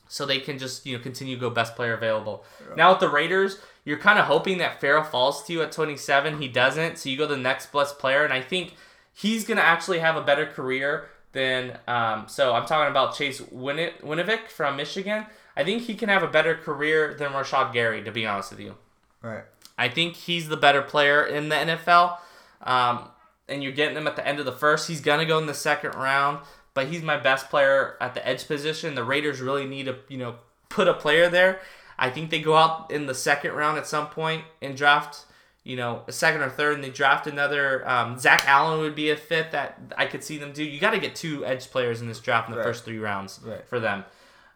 [0.09, 2.43] so they can just you know continue to go best player available.
[2.75, 6.41] Now with the Raiders, you're kind of hoping that Ferrell falls to you at 27.
[6.41, 8.73] He doesn't, so you go the next best player, and I think
[9.13, 11.77] he's gonna actually have a better career than.
[11.87, 15.25] Um, so I'm talking about Chase Win- Winovich from Michigan.
[15.55, 18.59] I think he can have a better career than Rashan Gary, to be honest with
[18.59, 18.75] you.
[19.21, 19.43] Right.
[19.77, 22.17] I think he's the better player in the NFL.
[22.61, 23.09] Um,
[23.47, 24.87] and you're getting him at the end of the first.
[24.87, 26.39] He's gonna go in the second round,
[26.73, 28.95] but he's my best player at the edge position.
[28.95, 30.35] The Raiders really need to, you know,
[30.69, 31.59] put a player there.
[31.97, 35.25] I think they go out in the second round at some point and draft,
[35.63, 37.87] you know, a second or third, and they draft another.
[37.87, 40.63] Um, Zach Allen would be a fit that I could see them do.
[40.63, 42.65] You got to get two edge players in this draft in the Right.
[42.65, 43.65] first three rounds Right.
[43.67, 44.03] for them.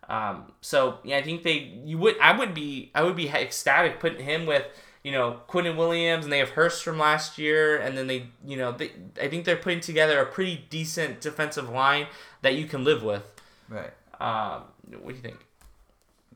[0.09, 3.99] Um, so yeah, I think they you would I would be I would be ecstatic
[3.99, 4.65] putting him with
[5.03, 8.57] you know Quinnen Williams and they have Hurst from last year and then they you
[8.57, 8.91] know they
[9.21, 12.07] I think they're putting together a pretty decent defensive line
[12.41, 13.23] that you can live with.
[13.69, 13.91] Right.
[14.19, 14.63] Um,
[15.01, 15.37] what do you think?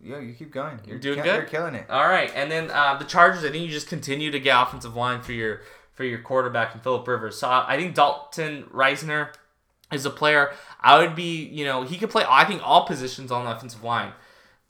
[0.03, 0.79] Yo, you keep going.
[0.85, 1.25] You're doing good?
[1.25, 1.89] You're killing it.
[1.89, 3.45] All right, and then uh, the Chargers.
[3.45, 5.61] I think you just continue to get offensive line for your
[5.93, 7.39] for your quarterback and Philip Rivers.
[7.39, 9.29] So I think Dalton Risner
[9.91, 10.51] is a player.
[10.81, 12.25] I would be, you know, he could play.
[12.27, 14.11] I think all positions on the offensive line,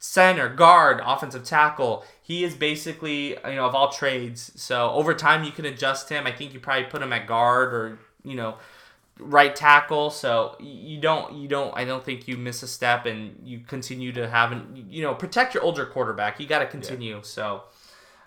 [0.04, 2.04] center, guard, offensive tackle.
[2.22, 4.51] He is basically, you know, of all trades.
[4.56, 6.28] So over time, you can adjust him.
[6.28, 8.58] I think you probably put him at guard or you know
[9.18, 10.10] right tackle.
[10.10, 14.12] So you don't you don't I don't think you miss a step and you continue
[14.12, 16.38] to have an you know protect your older quarterback.
[16.38, 17.22] You got to continue.
[17.24, 17.64] So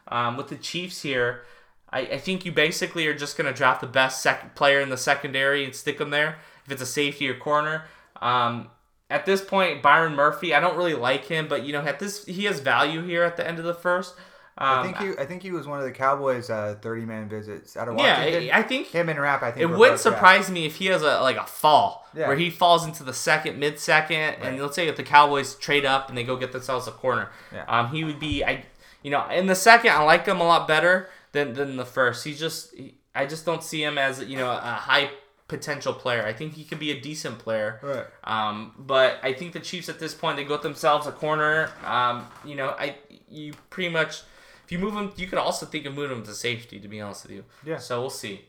[0.09, 1.43] um, with the Chiefs here,
[1.91, 4.97] I, I think you basically are just gonna draft the best second player in the
[4.97, 6.39] secondary and stick them there.
[6.65, 7.85] If it's a safety or corner.
[8.23, 8.71] Um,
[9.09, 12.25] at this point, Byron Murphy, I don't really like him, but you know, at this
[12.25, 14.15] he has value here at the end of the first.
[14.59, 15.23] Um, I think he.
[15.23, 18.51] I think he was one of the Cowboys' uh, thirty-man visits out of yeah, Washington.
[18.55, 19.43] I, I think him and Rapp.
[19.43, 22.27] I think it wouldn't surprise me if he has a like a fall Yeah.
[22.27, 25.85] where he falls into the second, mid second, and let's say if the Cowboys trade
[25.85, 27.65] up and they go get themselves a corner, Yeah.
[27.69, 28.65] um, he would be I,
[29.03, 32.25] you know, in the second I like him a lot better than than the first.
[32.25, 35.11] He's just he, I just don't see him as you know a high
[35.49, 36.25] potential player.
[36.25, 37.79] I think he could be a decent player.
[37.83, 38.07] Right.
[38.25, 41.71] Um, but I think the Chiefs at this point they got themselves a corner.
[41.85, 42.97] Um, you know, I
[43.29, 44.23] you pretty much
[44.65, 46.81] if you move him, you could also think of moving him to safety.
[46.81, 47.79] To be honest with you, Yeah.
[47.79, 48.47] So we'll see.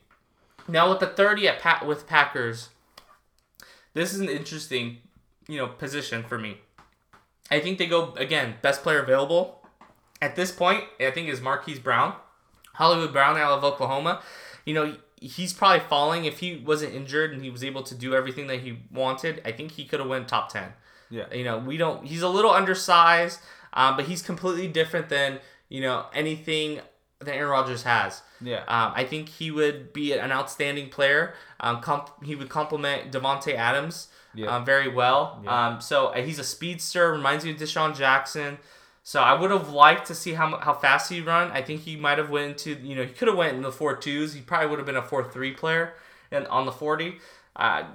[0.68, 2.70] Now with the thirty at Pat with Packers,
[3.94, 4.98] this is an interesting
[5.48, 6.58] you know position for me.
[7.50, 9.66] I think they go again best player available
[10.22, 10.84] at this point.
[11.00, 12.16] I think is Marquise Brown,
[12.74, 14.22] Hollywood Brown out of Oklahoma.
[14.66, 18.14] You know he's probably falling if he wasn't injured and he was able to do
[18.16, 19.42] everything that he wanted.
[19.46, 20.74] I think he could have went top ten.
[21.10, 21.34] Yeah.
[21.34, 22.06] You know, we don't.
[22.06, 23.40] He's a little undersized,
[23.74, 25.40] um, but he's completely different than
[25.70, 26.82] you know anything
[27.20, 28.22] that Aaron Rodgers has.
[28.42, 28.60] Yeah.
[28.68, 31.34] Um, I think he would be an outstanding player.
[31.60, 34.56] Um, comp- he would complement Davante Adams Yeah.
[34.56, 35.42] um, very well.
[35.44, 35.68] Yeah.
[35.70, 37.12] Um, so uh, he's a speedster.
[37.12, 38.60] Reminds me of DeSean Jackson.
[39.08, 41.50] So I would have liked to see how, how fast he run.
[41.52, 43.72] I think he might have went into you know he could have went in the
[43.72, 44.34] four twos.
[44.34, 45.94] He probably would have been a four three player,
[46.30, 47.20] and on the forty.
[47.56, 47.86] Uh,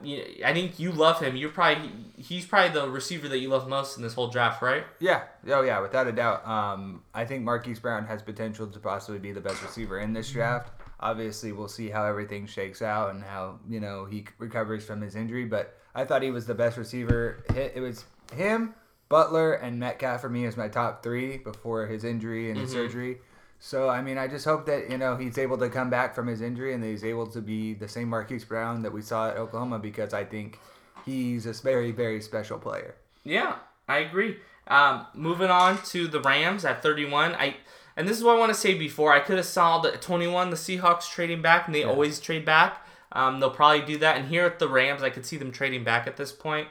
[0.42, 1.36] I think you love him.
[1.36, 4.84] You're probably he's probably the receiver that you love most in this whole draft, right?
[5.00, 5.24] Yeah.
[5.48, 6.48] Oh yeah, without a doubt.
[6.48, 10.30] Um, I think Marquise Brown has potential to possibly be the best receiver in this
[10.30, 10.70] draft.
[10.98, 15.14] Obviously, we'll see how everything shakes out and how you know he recovers from his
[15.14, 15.44] injury.
[15.44, 17.44] But I thought he was the best receiver.
[17.54, 18.74] It was him,
[19.12, 22.72] Butler, and Metcalf for me is my top three before his injury and his Mhm.
[22.72, 23.18] surgery.
[23.60, 26.28] So I mean, I just hope that you know he's able to come back from
[26.28, 29.28] his injury and that he's able to be the same Marquise Brown that we saw
[29.28, 30.58] at Oklahoma because I think
[31.04, 32.94] he's a very very special player.
[33.22, 33.56] Yeah,
[33.86, 34.38] I agree.
[34.66, 37.34] Um, moving on to the Rams at 31.
[37.34, 37.56] I
[37.98, 39.12] and this is what I want to say before.
[39.12, 42.86] I could have saw the 21 the Seahawks trading back, and they always trade back.
[43.12, 44.16] Um, they'll probably do that.
[44.16, 46.68] And here at the Rams, I could see them trading back at this point.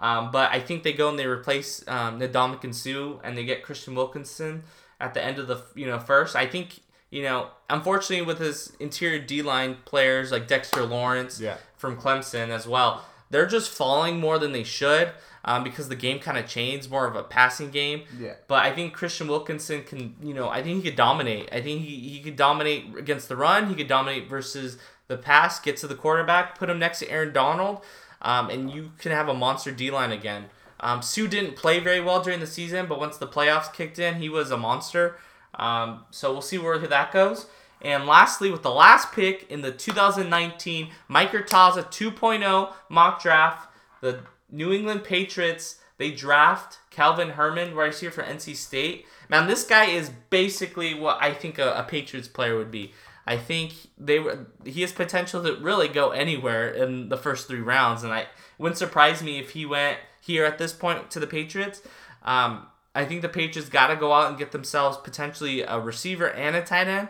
[0.00, 3.62] Um, but I think they go and they replace um, Ndamukong Suh, and they get
[3.62, 4.64] Christian Wilkinson
[5.00, 6.34] at the end of the you know first.
[6.36, 6.80] I think
[7.10, 11.56] you know unfortunately with his interior D line players like Dexter Lawrence Yeah.
[11.76, 15.12] from Clemson as well, they're just falling more than they should
[15.44, 18.02] um, because the game kind of changed more of a passing game.
[18.18, 18.34] Yeah.
[18.48, 21.48] But I think Christian Wilkinson can, you know, I think he could dominate.
[21.52, 23.68] I think he, he could dominate against the run.
[23.68, 24.78] He could dominate versus
[25.08, 27.82] the pass, get to the quarterback, put him next to Aaron Donald,
[28.22, 30.46] um, and you can have a monster D line again.
[30.80, 34.16] Um, Suh didn't play very well during the season, but once the playoffs kicked in,
[34.16, 35.16] he was a monster.
[35.54, 37.46] Um, so we'll see where that goes.
[37.80, 43.68] And lastly, with the last pick in the 2019 Mike Taza 2.0 mock draft,
[44.00, 44.20] the
[44.50, 49.06] New England Patriots they draft Kelvin Harmon right here for NC State.
[49.28, 52.92] Man, this guy is basically what I think a, a Patriots player would be.
[53.26, 57.60] I think they were he has potential to really go anywhere in the first three
[57.60, 58.26] rounds, and I
[58.58, 61.82] wouldn't surprise me if he went here at this point to the Patriots.
[62.24, 66.28] Um, I think the Patriots got to go out and get themselves potentially a receiver
[66.28, 67.08] and a tight end.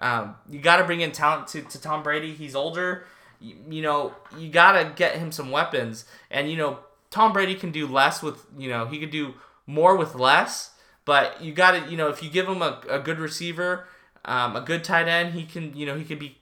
[0.00, 2.32] Um, you got to bring in talent to, to Tom Brady.
[2.32, 3.04] He's older.
[3.40, 6.04] You, you know, you got to get him some weapons.
[6.30, 6.78] And, you know,
[7.10, 9.34] Tom Brady can do less with, you know, he could do
[9.66, 10.70] more with less.
[11.04, 13.86] But you got to, you know, if you give him a, a good receiver,
[14.28, 16.38] um, a good tight end, he can, you know, he could be,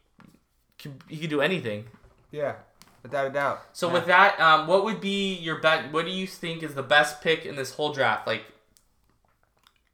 [0.78, 1.84] can, he could do anything.
[2.30, 2.56] Yeah,
[3.02, 3.62] without a doubt.
[3.72, 3.92] So Yeah.
[3.94, 5.92] with that, um, what would be your bet?
[5.92, 8.26] What do you think is the best pick in this whole draft?
[8.26, 8.42] Like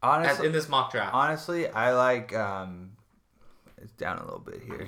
[0.01, 1.13] at, honestly, in this mock draft?
[1.13, 2.35] honestly, I like.
[2.35, 2.91] Um,
[3.81, 4.87] it's down a little bit here.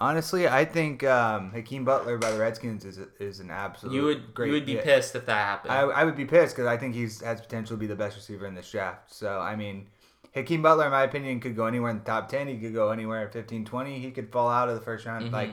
[0.00, 3.94] Honestly, I think um, Hakeem Butler by the Redskins is is an absolute.
[3.94, 4.84] You would great you would be pick.
[4.84, 5.72] pissed if that happened.
[5.72, 8.16] I, I would be pissed because I think he's has potential to be the best
[8.16, 9.12] receiver in this draft.
[9.12, 9.88] So I mean,
[10.34, 12.46] Hakeem Butler, in my opinion, could go anywhere in the top ten.
[12.46, 13.98] He could go anywhere at 15, 20.
[13.98, 15.26] He could fall out of the first round.
[15.30, 15.32] Mhm.
[15.32, 15.50] Like,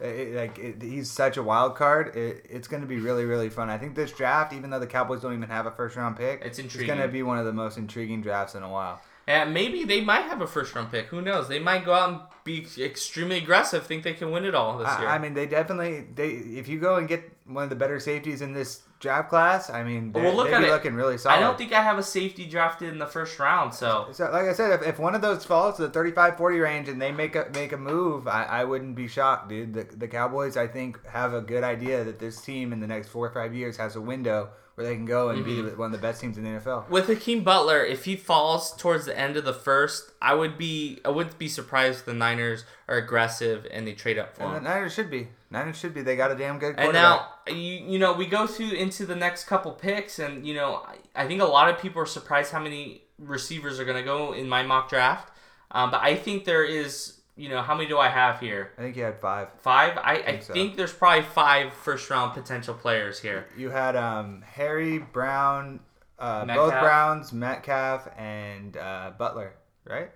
[0.00, 2.14] it, like it, he's such a wild card.
[2.14, 3.68] It, it's going to be really really fun.
[3.70, 6.42] I think this draft, even though the Cowboys don't even have a first round pick,
[6.44, 9.00] It's it's going to be one of the most intriguing drafts in a while.
[9.28, 11.06] And maybe they might have a first round pick.
[11.06, 11.48] Who knows?
[11.48, 14.88] They might go out and be extremely aggressive, think they can win it all this
[14.98, 15.06] year.
[15.06, 18.00] I, I mean, they definitely they if you go and get one of the better
[18.00, 20.70] safeties in this draft class, I mean, they, Well, look they'd at be it.
[20.70, 21.36] looking really solid.
[21.36, 24.46] I don't think I have a safety drafted in the first round, so So, like
[24.46, 27.36] I said, if, if one of those falls to the 35-40 range and they make
[27.36, 29.74] a make a move, I, I wouldn't be shocked, dude.
[29.74, 33.08] The, the Cowboys, I think, have a good idea that this team in the next
[33.08, 34.48] four or five years has a window
[34.78, 35.68] where they can go and Mm-hmm.
[35.70, 36.88] be one of the best teams in the NFL.
[36.88, 41.00] with Hakeem Butler, if he falls towards the end of the first, I would be
[41.04, 44.52] I wouldn't be surprised if the Niners are aggressive and they trade up for And
[44.52, 44.64] the him.
[44.64, 45.28] Niners should be.
[45.50, 46.02] Niners should be.
[46.02, 49.16] They got a damn good And now you you know we go through into the
[49.16, 52.52] next couple picks, and you know I, I think a lot of people are surprised
[52.52, 55.32] how many receivers are going to go in my mock draft.
[55.72, 58.72] Um, but I think there is you know how many do I have here?
[58.76, 59.48] I think you had five.
[59.60, 59.96] Five.
[59.96, 60.52] I, I think so.
[60.52, 63.46] think there's probably five first round potential players here.
[63.56, 65.78] You had um, Harry Brown,
[66.18, 70.10] uh, both Browns, Metcalf, and uh, Butler, right?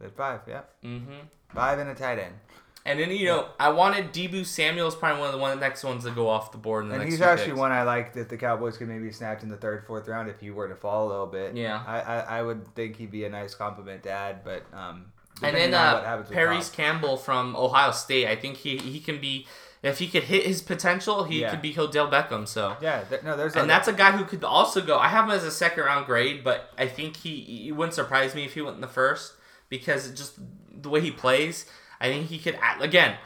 [0.00, 0.62] They had five, yeah.
[0.84, 1.26] Mm-hmm.
[1.54, 2.34] Five and a tight end.
[2.84, 6.04] And then you know I wanted Deebo Samuel's probably one of the one next ones
[6.04, 7.58] to go off the board in the And he's actually picks.
[7.58, 10.42] one I like that the Cowboys could maybe snatch in the third, fourth round if
[10.42, 11.54] you were to fall a little bit.
[11.54, 11.84] Yeah.
[11.86, 15.12] I, I, I would think he'd be a nice compliment to add, but um.
[15.42, 18.26] And then uh, Parris Campbell from Ohio State.
[18.28, 19.46] I think he he can be
[19.82, 21.50] if he could hit his potential, he Yeah.
[21.50, 22.46] could be Odell Beckham.
[22.46, 22.76] So.
[22.82, 24.98] Yeah, th- no, there's And a- that's a guy who could also go.
[24.98, 28.34] I have him as a second round grade, but I think he it wouldn't surprise
[28.34, 29.32] me if he went in the first
[29.70, 30.34] because just
[30.82, 31.64] the way he plays.
[32.00, 33.16] I think he could again.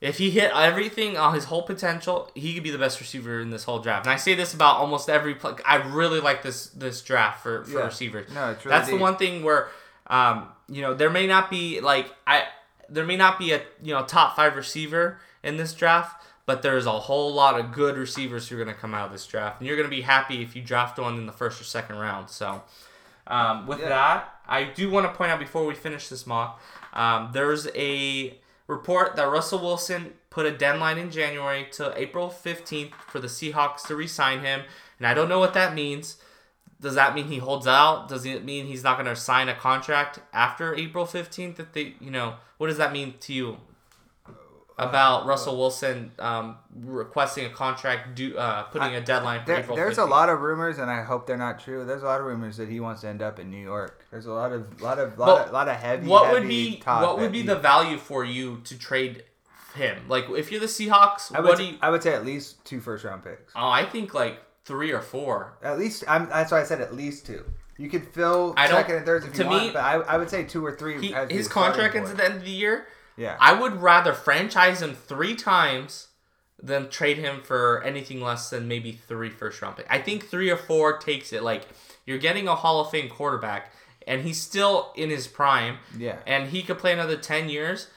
[0.00, 3.50] If he hit everything on his whole potential, he could be the best receiver in
[3.50, 4.06] this whole draft.
[4.06, 5.34] And I say this about almost every.
[5.34, 5.52] Play.
[5.66, 7.84] I really like this this draft for, for Yeah.
[7.84, 8.30] receivers.
[8.32, 9.68] No, it's really That's the one thing where,
[10.06, 12.44] um, you know, there may not be like I,
[12.88, 16.86] there may not be a you know top five receiver in this draft, but there's
[16.86, 19.60] a whole lot of good receivers who are going to come out of this draft,
[19.60, 21.96] and you're going to be happy if you draft one in the first or second
[21.96, 22.30] round.
[22.30, 22.62] So,
[23.26, 23.88] um, with Yeah.
[23.88, 26.60] that, I do want to point out before we finish this mock,
[26.92, 32.92] um, there's a report that Russell Wilson put a deadline in January to April 15th
[33.08, 34.62] for the Seahawks to re-sign him,
[34.98, 36.16] and I don't know what that means.
[36.80, 38.08] Does that mean he holds out?
[38.08, 41.56] Does it mean he's not going to sign a contract after April 15th?
[41.56, 43.58] That they, you know, what does that mean to you
[44.78, 49.98] about Russell Wilson um, requesting a contract, do, uh, putting a deadline for There, there's
[49.98, 50.02] 15th?
[50.06, 51.84] a lot of rumors, and I hope they're not true.
[51.84, 54.06] There's a lot of rumors that he wants to end up in New York.
[54.10, 56.06] There's a lot of lot of lot, But of, lot of heavy.
[56.08, 59.24] what would be what would be he- the value for you to trade
[59.74, 59.98] him?
[60.08, 61.76] Like if you're the Seahawks, I what would, do you?
[61.82, 63.52] I would say at least two first round picks.
[63.54, 64.40] Oh, I think like
[64.70, 65.58] three or four.
[65.64, 67.44] At least I'm, that's why I said at least two.
[67.76, 70.16] You could fill I don't- second and thirds if you me- want, but I, I
[70.16, 71.00] would say two or three.
[71.00, 72.86] He, as his contract ends at the end of the year.
[73.16, 76.06] Yeah, I would rather franchise him three times
[76.62, 79.88] than trade him for anything less than maybe three first round picks.
[79.90, 81.42] I think three or four takes it.
[81.42, 81.66] Like
[82.06, 83.72] you're getting a Hall of Fame quarterback,
[84.06, 86.18] and he's still in his prime, yeah.
[86.26, 87.88] and he could play another ten years.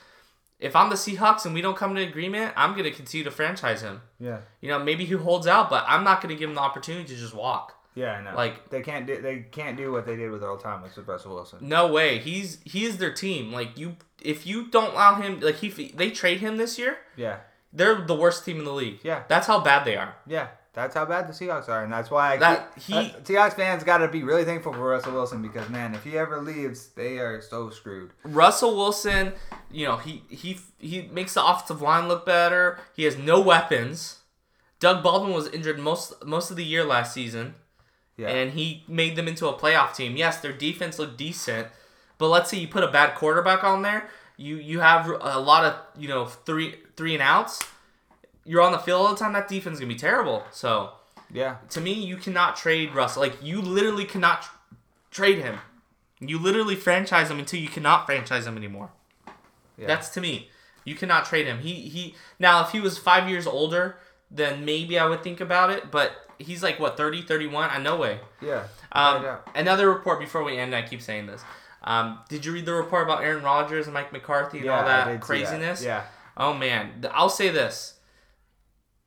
[0.64, 3.32] If I'm the Seahawks and we don't come to an agreement, I'm gonna continue to
[3.32, 4.02] franchise him.
[4.20, 7.06] Yeah, You know, maybe he holds out, but I'm not gonna give him the opportunity
[7.14, 7.76] to just walk.
[7.96, 8.36] yeah, I know.
[8.36, 11.36] Like- they can't do they can't do what they did with Earl Thomas with Russell
[11.36, 11.60] Wilson.
[11.62, 12.18] No way.
[12.18, 13.52] He's he is their team.
[13.52, 15.70] Like you, if you don't allow him, like he
[16.02, 17.38] they trade him this year, Yeah,
[17.72, 19.00] they're the worst team in the league.
[19.04, 19.24] Yeah.
[19.28, 20.16] that's how bad they are.
[20.26, 20.48] yeah.
[20.74, 23.84] That's how bad the Seahawks are, and that's why I That- he- uh, Seahawks fans
[23.84, 27.20] got to be really thankful for Russell Wilson because man, if he ever leaves, they
[27.20, 28.10] are so screwed.
[28.24, 29.34] Russell Wilson,
[29.72, 32.80] you know, he he he makes the offensive line look better.
[32.96, 34.20] He has no weapons.
[34.80, 37.54] Doug Baldwin was injured most most of the year last season,
[38.18, 40.18] Yeah, and he made them into a playoff team.
[40.18, 41.68] Yes, their defense looked decent,
[42.18, 45.66] but let's say you put a bad quarterback on there, you you have a lot
[45.66, 47.62] of you know three three and outs.
[48.46, 49.34] You're on the field all the time.
[49.34, 50.44] That defense is gonna be terrible.
[50.52, 50.92] So
[51.32, 53.22] yeah, to me, you cannot trade Russell.
[53.22, 54.50] Like you literally cannot tr-
[55.12, 55.60] trade him.
[56.20, 58.90] You literally franchise him until you cannot franchise him anymore.
[59.78, 59.88] yeah.
[59.88, 60.50] That's to me.
[60.86, 61.60] You cannot trade him.
[61.60, 62.16] He he.
[62.40, 63.98] Now, if he was five years older,
[64.30, 65.92] then maybe I would think about it.
[65.92, 67.70] But he's like what 30, 31?
[67.70, 68.20] I no way.
[68.42, 68.64] yeah.
[68.92, 69.38] Um, Yeah.
[69.56, 70.76] Another report before we end.
[70.76, 71.42] I keep saying this.
[71.86, 74.86] Um, did you read the report about Aaron Rodgers and Mike McCarthy and Yeah, all
[74.86, 75.22] that see that.
[75.22, 75.84] craziness?
[75.84, 76.04] Yeah,
[76.38, 77.93] Oh man, I'll say this.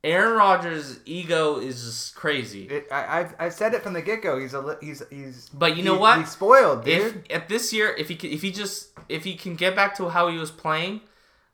[0.07, 2.65] Aaron Rodgers' ego is just crazy.
[2.65, 4.39] It, I, I've, I've said it from the get go.
[4.39, 5.49] He's a he's he's.
[5.53, 6.19] But you know he- what?
[6.21, 7.25] He's spoiled, dude.
[7.29, 9.97] if if this year if he can, if he just if he can get back
[9.97, 11.01] to how he was playing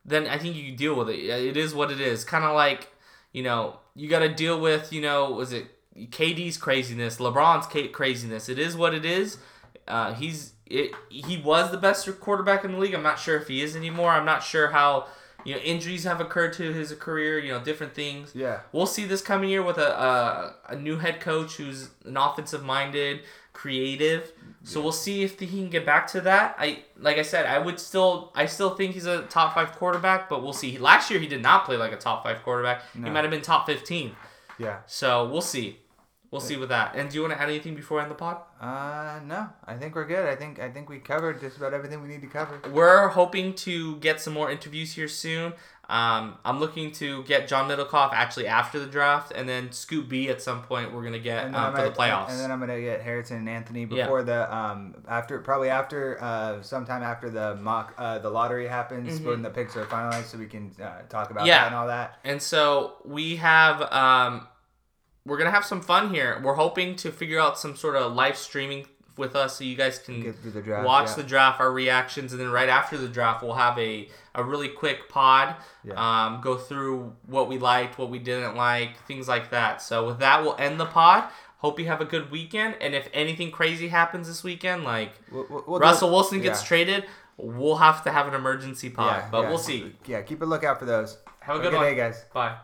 [0.05, 1.19] then I think you can deal with it.
[1.19, 2.25] It is what it is.
[2.25, 2.89] Kind of like,
[3.33, 8.49] you know, you got to deal with, you know, was it KD's craziness, LeBron's craziness.
[8.49, 9.39] It is what it is.
[9.87, 12.95] Uh, he's it, he was the best quarterback in the league.
[12.95, 14.11] I'm not sure if he is anymore.
[14.11, 15.07] I'm not sure how
[15.45, 17.39] you know injuries have occurred to his career.
[17.39, 18.33] You know different things.
[18.35, 22.17] Yeah, we'll see this coming year with a a, a new head coach who's an
[22.17, 23.21] offensive minded,
[23.53, 24.33] creative.
[24.65, 26.55] So we'll see if he can get back to that.
[26.59, 30.29] I like I said, I would still I still think he's a top five quarterback,
[30.29, 30.79] but we'll see.
[30.79, 32.83] Last year he did not play like a top five quarterback.
[32.95, 33.07] No.
[33.07, 34.15] He might have been top fifteen.
[34.59, 34.79] Yeah.
[34.87, 35.81] So we'll see.
[36.33, 36.95] We'll see with that.
[36.97, 38.39] And do you want to add anything before I end the pod?
[38.59, 39.51] Uh, no.
[39.67, 40.27] I think we're good.
[40.27, 42.59] I think I think we covered just about everything we need to cover.
[42.73, 45.53] We're hoping to get some more interviews here soon.
[45.91, 50.31] Um, I'm looking to get John Middlekauff actually after the draft, and then Scoop B
[50.31, 50.95] at some point.
[50.95, 53.85] We're gonna get um, for the playoffs, and then I'm gonna get Harrison and Anthony
[53.85, 54.25] before yeah.
[54.25, 59.29] the um after probably after uh sometime after the mock uh the lottery happens mm-hmm.
[59.29, 61.59] when the picks are finalized, so we can uh, talk about yeah.
[61.59, 62.19] that and all that.
[62.25, 64.47] And so we have um
[65.25, 66.41] we're gonna have some fun here.
[66.43, 69.99] We're hoping to figure out some sort of live streaming with us so you guys
[69.99, 71.15] can the draft, watch yeah.
[71.17, 74.69] the draft, our reactions, and then right after the draft we'll have a, a really
[74.69, 75.57] quick pod.
[75.85, 75.95] Yeah.
[75.95, 79.83] Um, go through what we liked, what we didn't like, things like that.
[79.83, 81.25] So with that we'll end the pod.
[81.59, 85.65] Hope you have a good weekend, and if anything crazy happens this weekend, like we'll,
[85.67, 86.67] we'll Russell do, Wilson gets yeah.
[86.67, 87.05] traded,
[87.37, 89.31] we'll have to have an emergency pod.
[89.31, 89.95] but we'll see.
[90.07, 91.19] Yeah, keep a lookout for those.
[91.39, 92.25] Have a, have good, a good day, guys.
[92.33, 92.57] Bye.